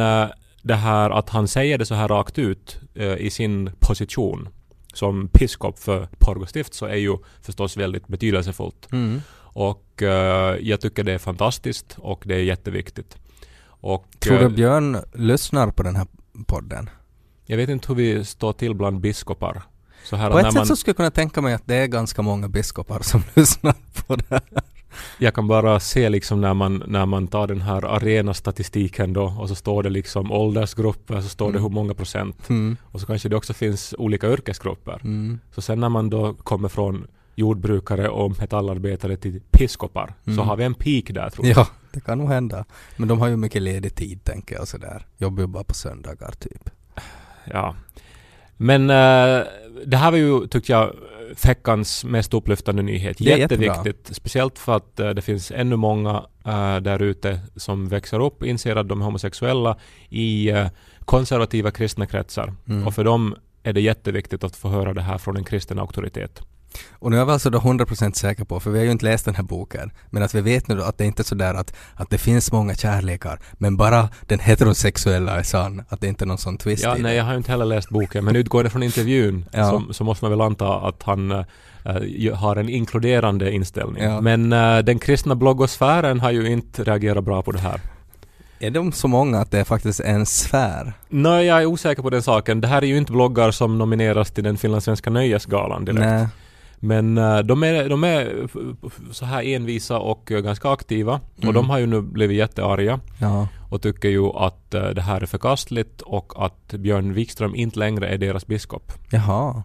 [0.62, 2.80] det här att han säger det så här rakt ut
[3.18, 4.48] i sin position
[4.94, 8.92] som biskop för Porgo stift så är ju förstås väldigt betydelsefullt.
[8.92, 9.20] Mm.
[9.52, 13.16] Och eh, jag tycker det är fantastiskt och det är jätteviktigt.
[13.62, 16.06] Och, Tror du eh, Björn lyssnar på den här
[16.46, 16.90] podden?
[17.50, 19.62] jag vet inte hur vi står till bland biskopar.
[20.04, 21.86] Så här På ett sätt man, så skulle jag kunna tänka mig att det är
[21.86, 23.74] ganska många biskopar som lyssnar
[24.06, 24.42] på det här.
[25.20, 29.48] Jag kan bara se liksom när man, när man tar den här arenastatistiken då och
[29.48, 31.62] så står det liksom åldersgrupper, så står det Mm.
[31.62, 32.48] hur många procent.
[32.48, 32.76] Mm.
[32.82, 35.00] Och så kanske det också finns olika yrkesgrupper.
[35.04, 35.38] Mm.
[35.54, 37.06] Så sen när man då kommer från
[37.36, 40.48] jordbrukare och metallarbetare till biskopar så Mm.
[40.48, 41.56] har vi en peak där tror jag.
[41.58, 42.64] Ja, det kan nog hända.
[42.96, 45.06] Men de har ju mycket ledig tid tänker jag sådär.
[45.18, 46.70] Jobbar ju bara på söndagar typ.
[47.44, 47.74] Ja.
[48.56, 49.42] Men eh,
[49.86, 50.94] det här var ju, tyckte jag,
[51.44, 53.20] veckans mest upplyftande nyhet.
[53.20, 53.66] Jättebra.
[53.66, 54.16] Jätteviktigt.
[54.16, 56.16] Speciellt för att eh, det finns ännu många
[56.46, 59.76] uh, där ute som växer upp, inser att de är homosexuella
[60.08, 60.66] i eh,
[61.04, 62.54] konservativa kristna kretsar.
[62.68, 62.86] Mm.
[62.86, 66.42] Och för dem är det jätteviktigt att få höra det här från en kristen auktoritet.
[66.92, 69.24] Och nu är vi alltså då 100% säkra på, för vi har ju inte läst
[69.24, 71.74] den här boken, men att vi vet nu då att det inte är sådär att,
[71.94, 76.26] att det finns många kärlekar, men bara den heterosexuella är sann, att det inte är
[76.26, 77.16] någon sån twist Ja, i nej, det.
[77.18, 79.70] jag har ju inte heller läst boken, men utgående från intervjun Ja.
[79.70, 81.44] så, så måste man väl anta att han
[82.02, 84.02] ju- har en inkluderande inställning.
[84.02, 84.20] Ja.
[84.20, 87.80] Men eh, den kristna bloggosfären har ju inte reagerat bra på det här.
[88.62, 90.92] Är de så många att det är faktiskt en sfär?
[91.08, 92.60] Nej, jag är osäker på den saken.
[92.60, 96.00] Det här är ju inte bloggar som nomineras till den finlandssvenska nöjesgalan direkt.
[96.00, 96.26] Nej.
[96.82, 98.48] Men eh, de är, de är
[99.12, 101.20] så här envisa och eh, ganska aktiva.
[101.36, 101.48] Mm.
[101.48, 103.48] Och de har ju nu blivit jättearga Ja.
[103.70, 108.08] och tycker ju att eh, det här är förkastligt och att Björn Wikström inte längre
[108.08, 108.92] är deras biskop.
[109.10, 109.62] Jaha.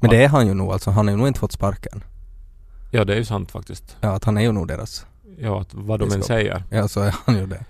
[0.00, 2.04] Men det är han ju nog alltså, han har ju nog inte fått sparken.
[2.90, 3.96] Ja, det är ju sant faktiskt.
[4.00, 5.06] Ja, att han är ju nog deras.
[5.38, 6.62] Ja, att vad de än säger.
[6.70, 7.64] Ja, så är han ju det.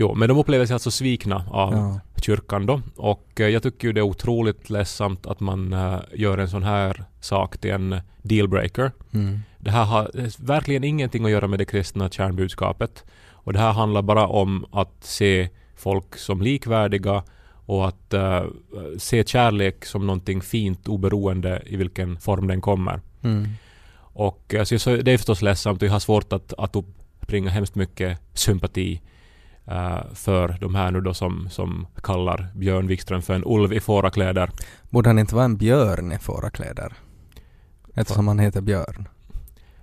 [0.00, 2.00] Jo, men de upplever sig alltså svikna av Ja.
[2.22, 2.80] kyrkan då.
[2.96, 6.62] Och eh, jag tycker ju det är otroligt ledsamt att man eh, gör en sån
[6.62, 8.92] här sak till en dealbreaker.
[9.14, 9.40] Mm.
[9.58, 13.04] Det här har eh, verkligen ingenting att göra med det kristna kärnbudskapet.
[13.30, 17.22] Och det här handlar bara om att se folk som likvärdiga
[17.66, 18.42] och att eh,
[18.98, 23.00] se kärlek som någonting fint oberoende i vilken form den kommer.
[23.22, 23.48] Mm.
[23.98, 27.50] Och eh, så, så det är förstås ledsamt och jag har svårt att, att uppbringa
[27.50, 29.00] hemskt mycket sympati
[30.14, 34.50] för de här nu då som, som kallar Björn Wikström för en ulv i fårakläder.
[34.90, 36.92] Borde han inte vara en björn i fårakläder?
[37.94, 39.08] Eftersom han heter Björn.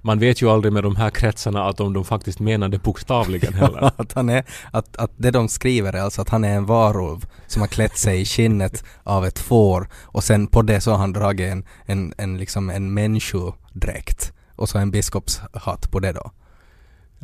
[0.02, 3.54] Man vet ju aldrig med de här kretsarna att om de faktiskt menar det bokstavligen
[3.64, 3.92] heller.
[3.98, 7.26] att, han är, att, att det de skriver är alltså att han är en varulv
[7.48, 10.98] som har klätt sig i skinnet av ett får och sen på det så har
[10.98, 16.32] han dragit en, en, en, liksom en människodräkt och så en biskopshatt på det då.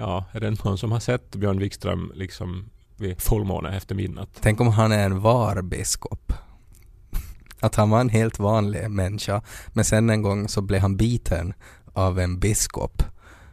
[0.01, 4.29] Ja, är det inte någon som har sett Björn Wikström liksom vid fullmåne efter midnatt?
[4.41, 6.33] Tänk om han är en var biskop.
[7.59, 11.53] Att han var en helt vanlig människa men sen en gång så blev han biten
[11.93, 13.03] av en biskop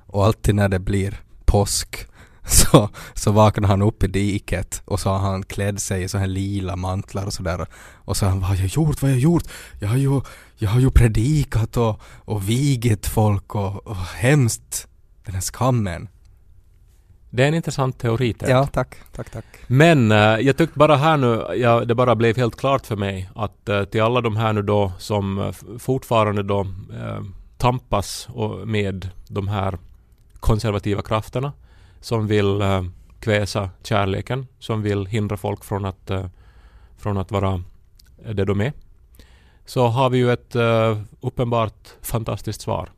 [0.07, 2.07] och alltid när det blir påsk
[2.47, 6.19] så, så vaknade han upp i diket och så har han klädd sig i så
[6.19, 9.23] här lila mantlar och sådär och så han vad har jag gjort, vad har jag
[9.23, 9.45] gjort?
[9.81, 10.21] Jag har ju,
[10.57, 14.89] jag har ju predikat och, och vigit folk och, och hemskt
[15.25, 16.09] den här skammen.
[17.31, 18.33] Det är en intressant teori.
[18.33, 18.51] Ted.
[18.51, 19.45] Ja, tack, tack, tack.
[19.67, 23.31] Men eh, jag tyckte bara här nu, ja, det bara blev helt klart för mig
[23.35, 26.67] att eh, till alla de här nu då som f- fortfarande då
[27.57, 29.79] tampas och med de här
[30.41, 31.53] konservativa krafterna
[32.01, 32.63] som vill
[33.21, 36.11] kväsa kärleken, som vill hindra folk från att,
[36.99, 37.63] från att vara
[38.33, 38.73] det de är.
[39.65, 40.57] Så har vi ju ett
[41.21, 42.89] uppenbart fantastiskt svar.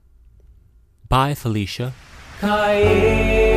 [1.03, 1.93] Bye Felicia.
[2.41, 3.50] Kairi,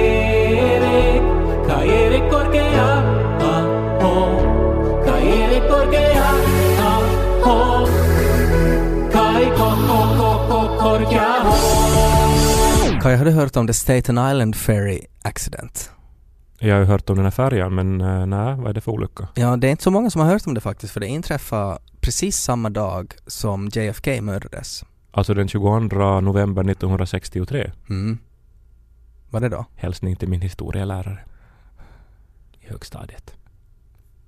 [10.84, 13.02] Korkea, oh.
[13.02, 15.92] Kaj, har du hört om the Staten Island Ferry accident?
[16.60, 18.92] Jag har ju hört om den här färjan men eh, nej, vad är det för
[18.92, 19.28] olycka?
[19.36, 21.78] Ja, det är inte så många som har hört om det faktiskt för det inträffade
[22.02, 24.84] precis samma dag som JFK mördades.
[25.12, 25.80] Alltså den 22
[26.20, 27.72] november 1963.
[27.90, 28.18] Mm.
[29.34, 29.66] Vad är det då?
[29.76, 31.20] Hälsning till min historielärare.
[32.60, 33.34] I högstadiet.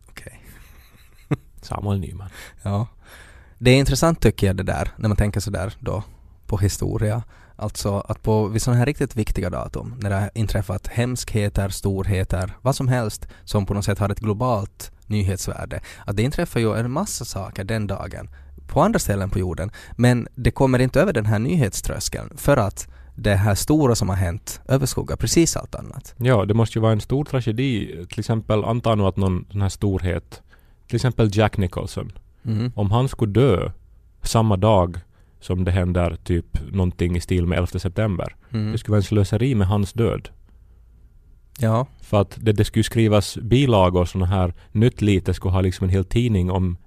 [0.09, 0.41] Okej.
[1.61, 2.29] Samuel Nyman.
[2.63, 2.87] Ja.
[3.57, 6.03] Det är intressant tycker jag det där, när man tänker sådär då
[6.45, 7.23] på historia.
[7.55, 12.53] Alltså att på vid sådana här riktigt viktiga datum, när det har inträffat hemskheter, storheter,
[12.61, 15.81] vad som helst som på något sätt har ett globalt nyhetsvärde.
[16.05, 18.29] Att det inträffar ju en massa saker den dagen
[18.67, 22.87] på andra ställen på jorden, men det kommer inte över den här nyhetströskeln för att
[23.15, 26.15] det här stora som har hänt överskuggar precis allt annat.
[26.17, 28.05] Ja, det måste ju vara en stor tragedi.
[28.09, 30.41] Till exempel, anta nu att någon sån här storhet,
[30.87, 32.11] till exempel Jack Nicholson,
[32.45, 32.71] Mm.
[32.75, 33.71] om han skulle dö
[34.21, 34.97] samma dag
[35.39, 38.35] som det händer typ någonting i stil med 11 september.
[38.51, 38.71] Mm.
[38.71, 40.29] Det skulle vara en slöseri med hans död.
[41.59, 45.83] Ja, För att det, det skulle skrivas bilagor såna här nytt lite skulle ha liksom
[45.83, 46.77] en hel tidning om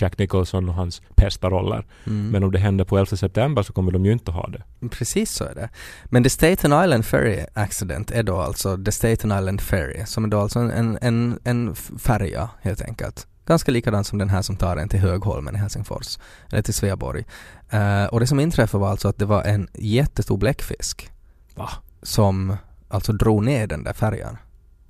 [0.00, 1.86] Jack Nicholson och hans pestaroller.
[2.06, 2.30] mm.
[2.30, 4.88] Men om det händer på 11 september så kommer de ju inte ha det.
[4.88, 5.68] Precis så är det.
[6.04, 10.28] Men The Staten Island Ferry Accident är då alltså The Staten Island Ferry, som är
[10.28, 13.26] då alltså en, en, en färja helt enkelt.
[13.46, 16.18] Ganska likadan som den här som tar en till Högholmen i Helsingfors,
[16.50, 17.24] eller till Sveaborg.
[17.70, 21.10] Eh, och det som inträffade var alltså att det var en jättestor bläckfisk
[21.54, 21.70] Va?
[22.02, 22.56] som
[22.88, 24.36] alltså drog ner den där färjan.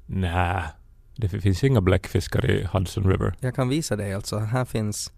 [0.06, 0.62] Nej.
[1.30, 3.35] Det finns inga bläckfiskar i Hudson River.
[3.40, 5.12] Jag kan visa dig alltså, här finns,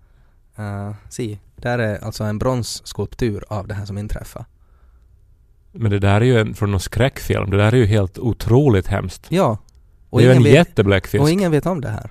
[0.58, 4.44] uh, se, där är alltså en bronsskulptur av det här som inträffade.
[5.72, 7.50] Men det där är ju en, från någon skräckfilm.
[7.50, 9.26] Det där är ju helt otroligt hemskt.
[9.28, 9.58] Ja.
[10.10, 11.22] Och det är ju en vet, jättebläckfisk.
[11.22, 12.10] och ingen vet om det här.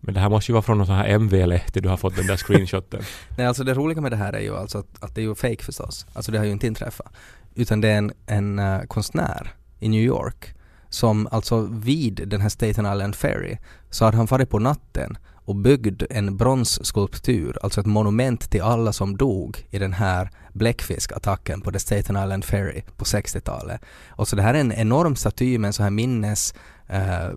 [0.00, 2.26] Men det här måste ju vara från någon sån här MV-lähti du har fått den
[2.26, 3.02] där screenshoten.
[3.36, 5.34] Nej, alltså det roliga med det här är ju alltså att, att det är ju
[5.34, 6.06] fake förstås.
[6.12, 7.12] Alltså det har ju inte inträffat.
[7.54, 10.54] Utan det är en, en eh, konstnär i New York
[10.94, 13.58] som alltså vid den här Staten Island Ferry
[13.90, 18.92] så hade han farit på natten och byggd en bronsskulptur, alltså ett monument till alla
[18.92, 23.80] som dog i den här bläckfiskattacken på The Staten Island Ferry på 60-talet.
[24.08, 26.54] Och så det här är en enorm staty med en sån här minnes...
[26.86, 27.28] eh,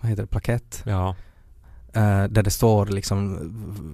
[0.00, 0.26] vad heter det?
[0.26, 0.82] Plakett?
[0.86, 1.16] Ja.
[1.92, 3.38] Eh, där det står liksom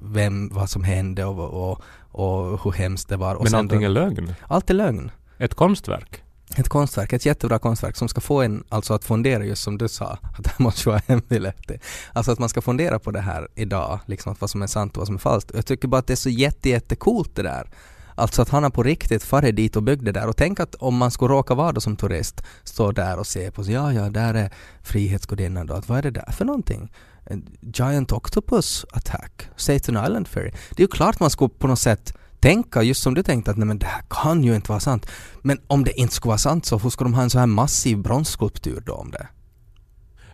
[0.04, 3.34] vem, vad som hände och, och, och hur hemskt det var.
[3.34, 4.34] Och Men allting då, är lögn.
[4.48, 5.10] allt är lögn.
[5.38, 6.22] Ett konstverk.
[6.58, 9.88] Ett konstverk, ett jättebra konstverk som ska få en alltså att fundera just som du
[9.88, 11.80] sa, att det här måste vara hemligheter.
[12.12, 14.92] Alltså att man ska fundera på det här idag, liksom att vad som är sant
[14.92, 15.50] och vad som är falskt.
[15.54, 17.70] Jag tycker bara att det är så jätte, jättecoolt det där.
[18.14, 20.74] Alltså att han har på riktigt farit dit och byggt det där och tänk att
[20.74, 23.92] om man skulle råka vara då som turist, stå där och se på, så, ja
[23.92, 26.92] ja, där är Frihetsgudinnan då, att vad är det där för någonting?
[27.24, 30.50] En Giant Octopus Attack, satan Island Ferry.
[30.50, 32.14] Det är ju klart man skulle på något sätt
[32.46, 35.06] tänka, just som du tänkte att nej men det här kan ju inte vara sant.
[35.42, 37.46] Men om det inte skulle vara sant så hur ska de ha en så här
[37.46, 39.26] massiv bronsskulptur då om det?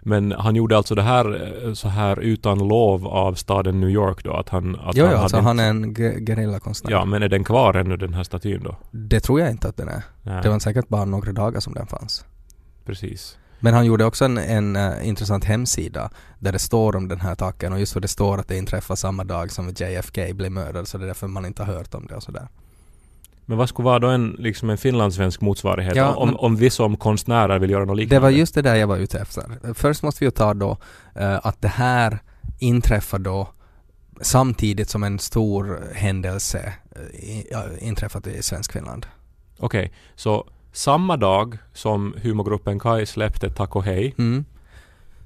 [0.05, 1.27] Men han gjorde alltså det här
[1.67, 4.33] eh, så här utan lov av staden New York då?
[4.33, 4.77] Att han...
[4.77, 6.91] Att jo, han jo, alltså han är en ge- gerillakonstnär.
[6.91, 8.77] Ja, men är den kvar ännu den här statyn då?
[8.91, 10.03] Det tror jag inte att den är.
[10.23, 12.25] Nej, Det var säkert bara några dagar som den fanns.
[12.87, 13.39] precis.
[13.65, 17.33] Men han gjorde också en, en eh, intressant hemsida där det står om den här
[17.33, 20.89] attacken och just för det står att det inträffar samma dag som JFK blev mördad
[20.89, 22.49] så det är därför man inte har hört om det och sådär.
[23.47, 25.97] Men vad skulle vara då en, liksom en finlandssvensk motsvarighet?
[25.97, 28.17] Ja, om, men- om vi som konstnärer vill göra något liknande?
[28.17, 29.75] Det var just det där jag var ute efter.
[29.75, 30.77] Först måste vi ju ta då
[31.15, 32.19] eh, att det här
[32.59, 33.49] inträffar då
[34.21, 36.73] samtidigt som en stor händelse
[37.13, 39.07] i- ja, inträffat i Svenskfinland.
[39.59, 44.45] Okej, så samma dag som humorgruppen Kai släppte Tack och hej Mm.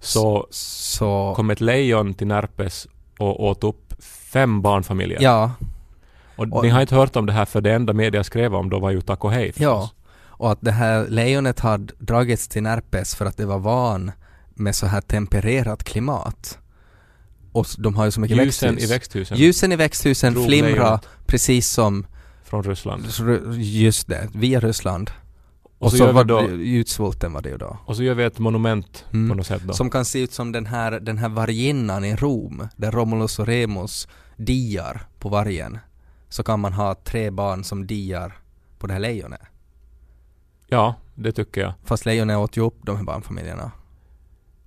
[0.00, 2.86] så Så, kom ett lejon till Närpes
[3.18, 3.94] och åt upp
[4.32, 5.22] fem barnfamiljer.
[5.22, 5.52] ja,
[6.36, 8.70] och, och- ni har inte hört om det här för det enda media skrev om
[8.70, 9.80] då var ju Tack och hej ja.
[9.80, 9.94] förstås.
[10.38, 14.12] Och att det här lejonet hade dragits till Närpes för att det var van
[14.54, 16.58] med så här tempererat klimat.
[17.52, 18.90] Och de har ju så mycket Ljusen växthus.
[18.90, 22.06] i växthusen Ljusen i växthusen flimrar precis som,
[22.44, 23.04] från Ryssland.
[23.58, 25.10] just det, via Ryssland.
[25.78, 27.78] Och Och, så så, var då- det, ljussvulten var det ju då.
[27.86, 29.28] Och så gör vi ett monument Mm.
[29.28, 29.72] på något sätt då.
[29.74, 33.46] Som kan se ut som den här, den här varginnan i Rom, där Romulus och
[33.46, 35.78] Remus diar på vargen.
[36.28, 38.38] Så kan man ha tre barn som diar
[38.78, 39.40] på det här lejonet.
[40.68, 41.72] Ja, det tycker jag.
[41.84, 43.70] Fast lejonet åt ju upp de här barnfamiljerna.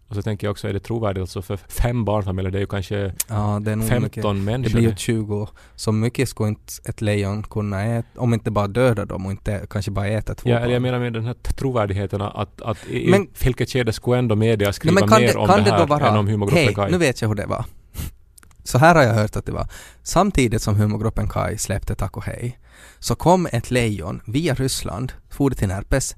[0.09, 2.51] Och så tänker jag också, är det trovärdigt alltså för fem barnfamiljer?
[2.51, 4.23] Det är ju kanske Ja, det är nog 15 mycket.
[4.23, 4.79] Det människor.
[4.79, 5.47] blir ju 20.
[5.75, 9.65] Så mycket skulle inte ett lejon kunna äta, om inte bara döda dem och inte
[9.69, 13.09] kanske bara äta två Ja, eller jag menar med den här trovärdigheten att, att i,
[13.11, 15.71] Men- vilket skede skulle ändå media skriva men kan mer det, om kan det det
[15.71, 16.91] här då vara, än om humorgruppen hej, Kai?
[16.91, 17.65] nu vet jag hur det var.
[18.63, 19.67] Så här har jag hört att det var.
[20.03, 22.59] Samtidigt som humorgruppen Kai släppte Tack och hej
[22.99, 26.15] så kom ett lejon via Ryssland, for det till Närpes.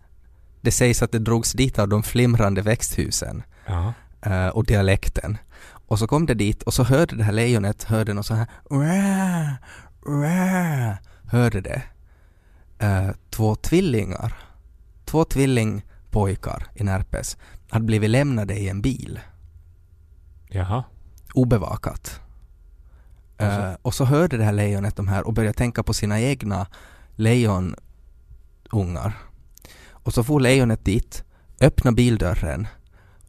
[0.61, 3.93] Det sägs att det drogs dit av de flimrande växthusen Ja.
[4.21, 5.37] eh, och dialekten.
[5.87, 8.47] Och så kom det dit och så hörde det här lejonet, hörde något så här
[8.71, 9.53] "Rah,
[10.07, 10.95] rah",
[11.31, 11.81] hörde det.
[12.79, 14.33] Eh, två tvillingar,
[15.05, 17.37] två tvillingpojkar i Närpes
[17.69, 19.19] hade blivit lämnade i en bil,
[20.49, 20.83] Jaha.
[21.33, 22.19] obevakat.
[23.37, 23.45] Och så?
[23.61, 26.67] Eh, och så hörde det här lejonet de här och började tänka på sina egna
[27.15, 29.17] lejonungar.
[30.03, 31.23] Och så for lejonet dit,
[31.59, 32.67] öppnade bildörren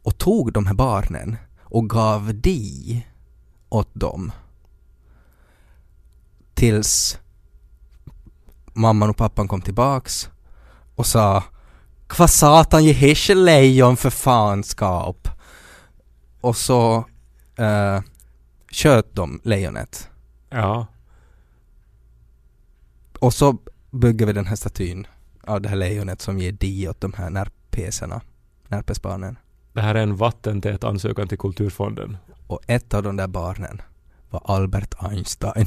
[0.03, 3.05] och tog de här barnen och gav di
[3.69, 4.31] åt dem.
[6.53, 7.19] Tills
[8.73, 10.29] mamman och pappan kom tillbaks
[10.95, 11.43] och sa
[12.07, 15.27] Kva satan, ge hesche lejon för fanskap.
[16.41, 17.05] Och så
[17.55, 18.01] eh,
[18.71, 20.09] sköt de lejonet.
[20.49, 20.87] Ja.
[23.19, 23.57] Och så
[23.91, 25.07] bygger vi den här statyn
[25.47, 28.21] av det här lejonet som ger di åt de här närpeserna,
[28.67, 29.37] närpesbarnen.
[29.73, 32.17] Det här är en vattentät ansökan till Kulturfonden.
[32.47, 33.81] Och ett av de där barnen
[34.29, 35.65] var Albert Einstein.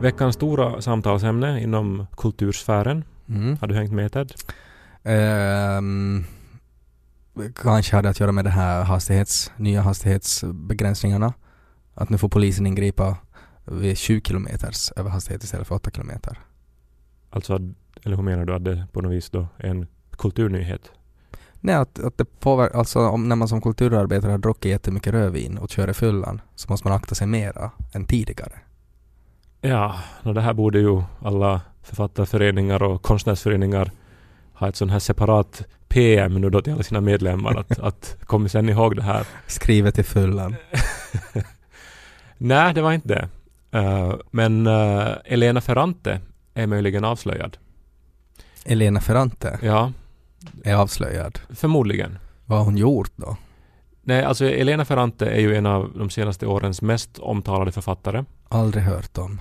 [0.00, 3.04] Veckans stora samtalsämne inom kultursfären.
[3.28, 3.56] Mm.
[3.60, 4.32] Har du hängt med Ted?
[5.02, 6.24] Ehm,
[7.54, 11.32] kanske hade att göra med det här hastighets, nya hastighetsbegränsningarna.
[11.94, 13.16] Att nu får polisen ingripa
[13.70, 16.38] vid 20 kilometers överhastighet istället för 8 kilometer.
[17.30, 17.58] Alltså,
[18.04, 20.92] eller hur menar du att det på något vis då är en kulturnyhet?
[21.60, 25.58] Nej, att, att det påverkar, alltså om, när man som kulturarbetare har druckit jättemycket rödvin
[25.58, 28.52] och kör i fyllan så måste man akta sig mera än tidigare.
[29.60, 33.90] Ja, och det här borde ju alla författarföreningar och konstnärsföreningar
[34.52, 38.48] ha ett sån här separat PM nu då till alla sina medlemmar att, att kom
[38.48, 39.26] sen ihåg det här.
[39.46, 40.56] Skrivet i fyllan.
[42.38, 43.28] Nej, det var inte det.
[43.70, 46.20] Eh, men eh, Elena Ferrante
[46.54, 47.56] är möjligen avslöjad.
[48.64, 49.92] Elena Ferrante Ja,
[50.64, 51.38] är avslöjad.
[51.50, 52.18] förmodligen.
[52.46, 53.36] Vad har hon gjort då?
[54.02, 58.24] Nej, alltså Elena Ferrante är ju en av de senaste årens mest omtalade författare.
[58.48, 59.40] Aldrig hört om.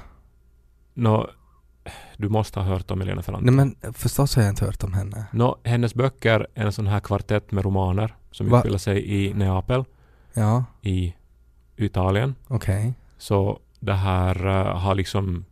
[0.93, 1.29] Nå,
[2.17, 3.51] du måste ha hört om Elena Ferrante.
[3.51, 5.25] Nej men förstås har jag inte hört om henne.
[5.31, 8.57] Nå, hennes böcker är en sån här kvartett med romaner som Va?
[8.57, 9.83] utspelar sig i Neapel
[10.33, 11.13] Ja, i
[11.77, 12.35] Italien.
[12.47, 12.93] okej.
[13.17, 15.45] Så det här eh, har liksom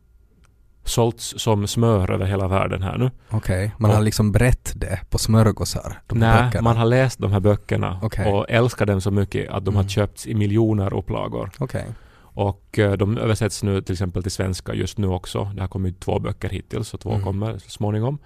[0.83, 3.11] sålts som smör över hela världen här nu.
[3.29, 3.71] Okej.
[3.79, 6.01] Man Och- har liksom brett det på smörgåsar.
[6.07, 6.61] De Nej, böckerna.
[6.61, 8.31] man har läst de här böckerna Okej.
[8.33, 9.89] och älskar dem så mycket att de har Mm.
[9.89, 11.49] köpts i miljoner upplagor.
[11.59, 11.85] Okej.
[12.17, 15.51] Och eh, de översätts nu till exempel till svenska just nu också.
[15.55, 17.23] Det har kommit två böcker hittills och två Mm.
[17.23, 18.17] kommer så småningom.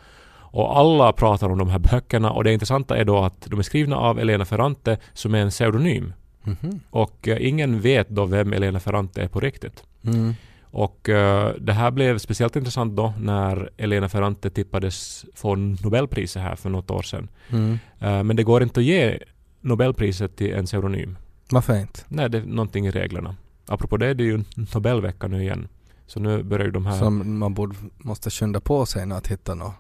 [0.51, 3.63] Och alla pratar om de här böckerna och det intressanta är då att de är
[3.63, 6.13] skrivna av Elena Ferrante som är en pseudonym.
[6.43, 6.79] Mhm.
[6.89, 9.83] Och eh, ingen vet då vem Elena Ferrante är på riktigt.
[10.03, 10.33] Mm.
[10.71, 16.55] Och eh, det här blev speciellt intressant då när Elena Ferrante tippades få Nobelpriset här
[16.55, 17.27] för något år sedan.
[17.49, 17.79] Mm.
[17.99, 19.19] Eh, men det går inte att ge
[19.61, 21.17] Nobelpriset till en pseudonym.
[21.49, 21.99] Varför inte?
[22.07, 23.35] Nej, det är någonting i reglerna.
[23.65, 24.43] Apropå det, det är ju
[24.73, 25.67] Nobelvecka nu igen.
[26.05, 26.99] Så nu börjar ju de här...
[26.99, 29.71] Så man borde, måste skynda på sig nu att hitta någon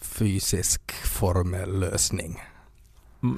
[0.00, 2.40] fysisk formell lösning.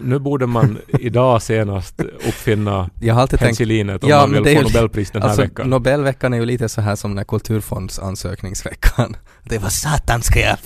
[0.03, 4.57] Nu borde man idag senast uppfinna Jag har alltid penicillinet om Ja, man det vill
[4.57, 5.71] få Nobelpris den här Alltså veckan.
[5.71, 9.17] Nobelveckan är ju lite så här som den kulturfondsansökningsveckan.
[9.43, 10.57] Det var satan ska jag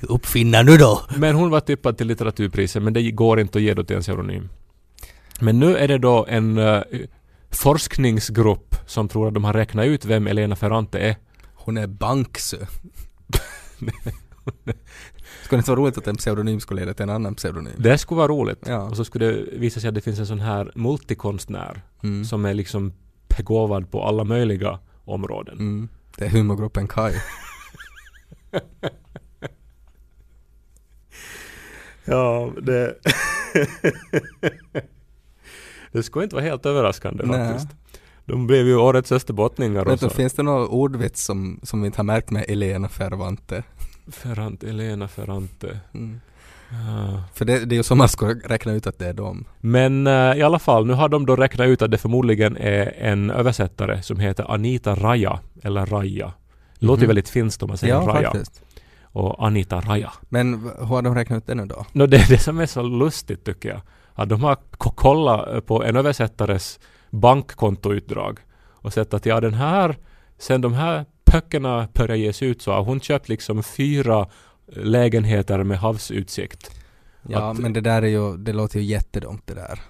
[0.00, 1.00] uppfinna nu då?
[1.16, 4.02] Men hon var tippad till litteraturpriset, men det går inte att ge då till en
[4.02, 4.48] pseudonym.
[5.40, 6.82] Men nu är det då en eh,
[7.50, 11.16] forskningsgrupp som tror att de har räknat ut vem Elena Ferrante är.
[11.54, 12.56] Hon är Banksö.
[15.44, 17.72] Skulle det inte vara roligt att en pseudonym skulle leda till en annan pseudonym?
[17.76, 18.58] Det skulle vara roligt.
[18.66, 18.82] Ja.
[18.82, 22.24] Och så skulle det visa sig att det finns en sån här multikonstnär Mm.
[22.24, 22.92] som är liksom
[23.36, 25.58] begåvad på alla möjliga områden.
[25.58, 25.88] Mm.
[26.16, 27.12] Det är humorgruppen Kai.
[32.04, 32.94] Ja, det...
[35.92, 37.48] det skulle inte vara helt överraskande Nej.
[37.48, 37.68] faktiskt.
[38.24, 40.10] De blev ju årets österbottningar och så.
[40.10, 43.62] finns det några ordvits som, som vi inte har märkt med Elena Fervante?
[44.08, 45.78] Ferrante, Elena Ferrante.
[45.94, 46.20] Mm.
[46.70, 47.22] Ja.
[47.34, 49.44] För det, det är ju som man ska räkna ut att det är dem.
[49.60, 52.94] Men eh, i alla fall, nu har de då räknat ut att det förmodligen är
[52.98, 56.32] en översättare som heter Anita Raja, eller Raja.
[56.78, 57.08] Låter ju Mhm.
[57.08, 58.30] väldigt finskt om man säger Ja, Raja.
[58.30, 58.62] faktiskt.
[59.02, 60.12] Och Anita Raja.
[60.28, 61.86] Men hur har de räknat ut det nu då?
[61.92, 63.80] No, det är det som är så lustigt tycker jag.
[64.14, 66.80] Att de har ko- kollat på en översättares
[67.10, 68.38] bankkontoutdrag
[68.70, 69.96] och sett att ja den här,
[70.38, 74.26] sen de här böckerna började ges ut så har hon köpt liksom fyra
[74.76, 76.70] lägenheter med havsutsikt.
[77.28, 79.80] Ja, Att- men det där är ju, det låter ju jättedumt det där.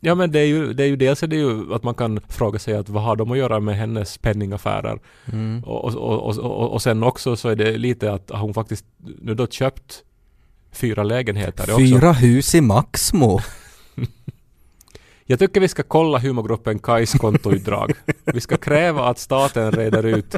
[0.00, 2.20] Ja men det är ju, det är ju dels är det ju att man kan
[2.28, 4.98] fråga sig att vad har de att göra med hennes penningaffärer?
[5.32, 5.64] Mm.
[5.64, 8.84] Och, och, och, och, sen också så är det lite att hon faktiskt
[9.20, 10.02] nu då köpt
[10.72, 11.64] fyra lägenheter.
[11.64, 13.40] Är också- Fyra hus i Maxmo.
[15.26, 17.92] Jag tycker vi ska kolla humorgruppen Kais kontoutdrag.
[18.24, 20.36] vi ska kräva att staten reder ut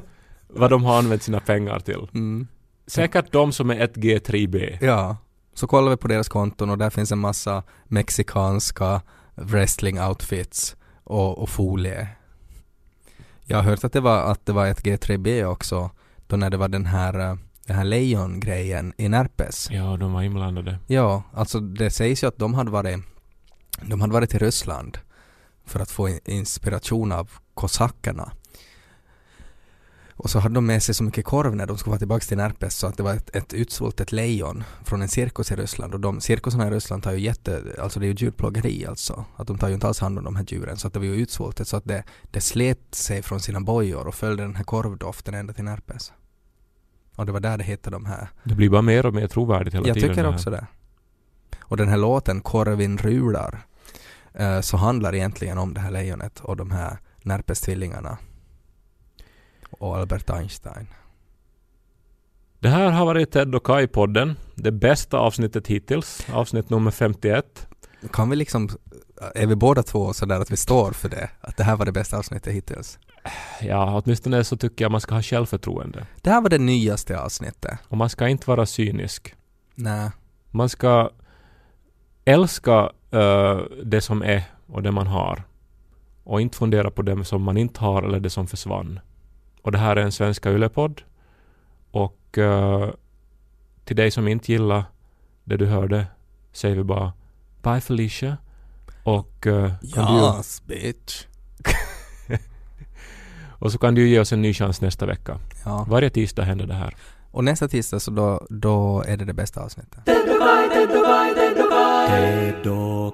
[0.49, 2.09] vad de har använt sina pengar till.
[2.15, 2.47] Mm.
[2.87, 4.79] Säkert de som är 1G3B.
[4.81, 5.17] Ja.
[5.55, 9.01] Så kollar vi på deras konton och där finns en massa mexikanska
[9.35, 12.09] wrestling outfits och, och folie.
[13.45, 15.91] Jag har hört att det var, att det var ett G3B också
[16.27, 19.69] då när det var den här, eh, den här lejongrejen i Närpes.
[19.71, 20.79] Ja, de var inblandade.
[20.87, 22.99] Ja, alltså det sägs ju att de hade varit,
[23.83, 24.99] de hade varit i Ryssland
[25.65, 28.33] för att få in- inspiration av kosackerna.
[30.19, 32.37] Och så hade de med sig så mycket korv när de skulle vara tillbaka till
[32.37, 36.01] Närpes så att det var ett, ett utsvultet lejon från en cirkus i Ryssland och
[36.01, 39.25] de cirkusarna i Ryssland tar ju jätte, alltså det är ju djurplågeri alltså.
[39.37, 41.07] Att de tar ju inte alls hand om de här djuren så att det var
[41.07, 44.65] ju utsvultet så att det, det slet sig från sina bojor och följde den här
[44.65, 46.13] korvdoften ända till Närpes.
[47.17, 49.75] Och det var där det hittade de här Det blir bara mer och mer trovärdigt
[49.75, 50.09] hela jag tiden.
[50.11, 50.35] tycker det här.
[50.37, 50.67] också det.
[51.61, 53.67] Och den här låten, Korvin rular,
[54.35, 58.17] eh, så handlar egentligen om det här lejonet och de här Närpes-tvillingarna.
[59.71, 60.87] Och Albert Einstein.
[62.59, 64.35] Det här har varit Ted och Kai-podden.
[64.55, 66.27] Det bästa avsnittet hittills.
[66.33, 67.67] Avsnitt nummer 51.
[68.13, 68.69] Kan vi liksom,
[69.35, 71.31] är vi båda två sådär att vi står för det?
[71.41, 72.99] Att det här var det bästa avsnittet hittills?
[73.61, 76.07] Ja, åtminstone så tycker jag man ska ha självförtroende.
[76.23, 77.79] Det här var det nyaste avsnittet.
[77.89, 79.35] Och man ska inte vara cynisk.
[79.75, 80.11] Nej.
[80.51, 81.11] Man ska
[82.27, 85.43] älska eh, det som är och det man har.
[86.25, 89.01] Och inte fundera på det som man inte har eller det som försvann.
[89.63, 91.03] Och det här är en Svenska Yle-podd.
[91.91, 92.91] Och eh,
[93.85, 94.85] till dig som inte gillar
[95.45, 96.07] det du hörde
[96.53, 97.13] säger vi bara
[97.63, 98.37] Bye Felicia.
[99.03, 101.27] Och, eh, kan du, Yes, bitch.
[103.59, 105.39] och så kan du ge oss en ny chans nästa vecka.
[105.65, 105.87] Ja.
[105.89, 106.97] Varje tisdag händer det här.
[107.31, 110.01] Och nästa tisdag så då, då är det det bästa avsnittet.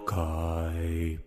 [0.06, 1.18] Kai.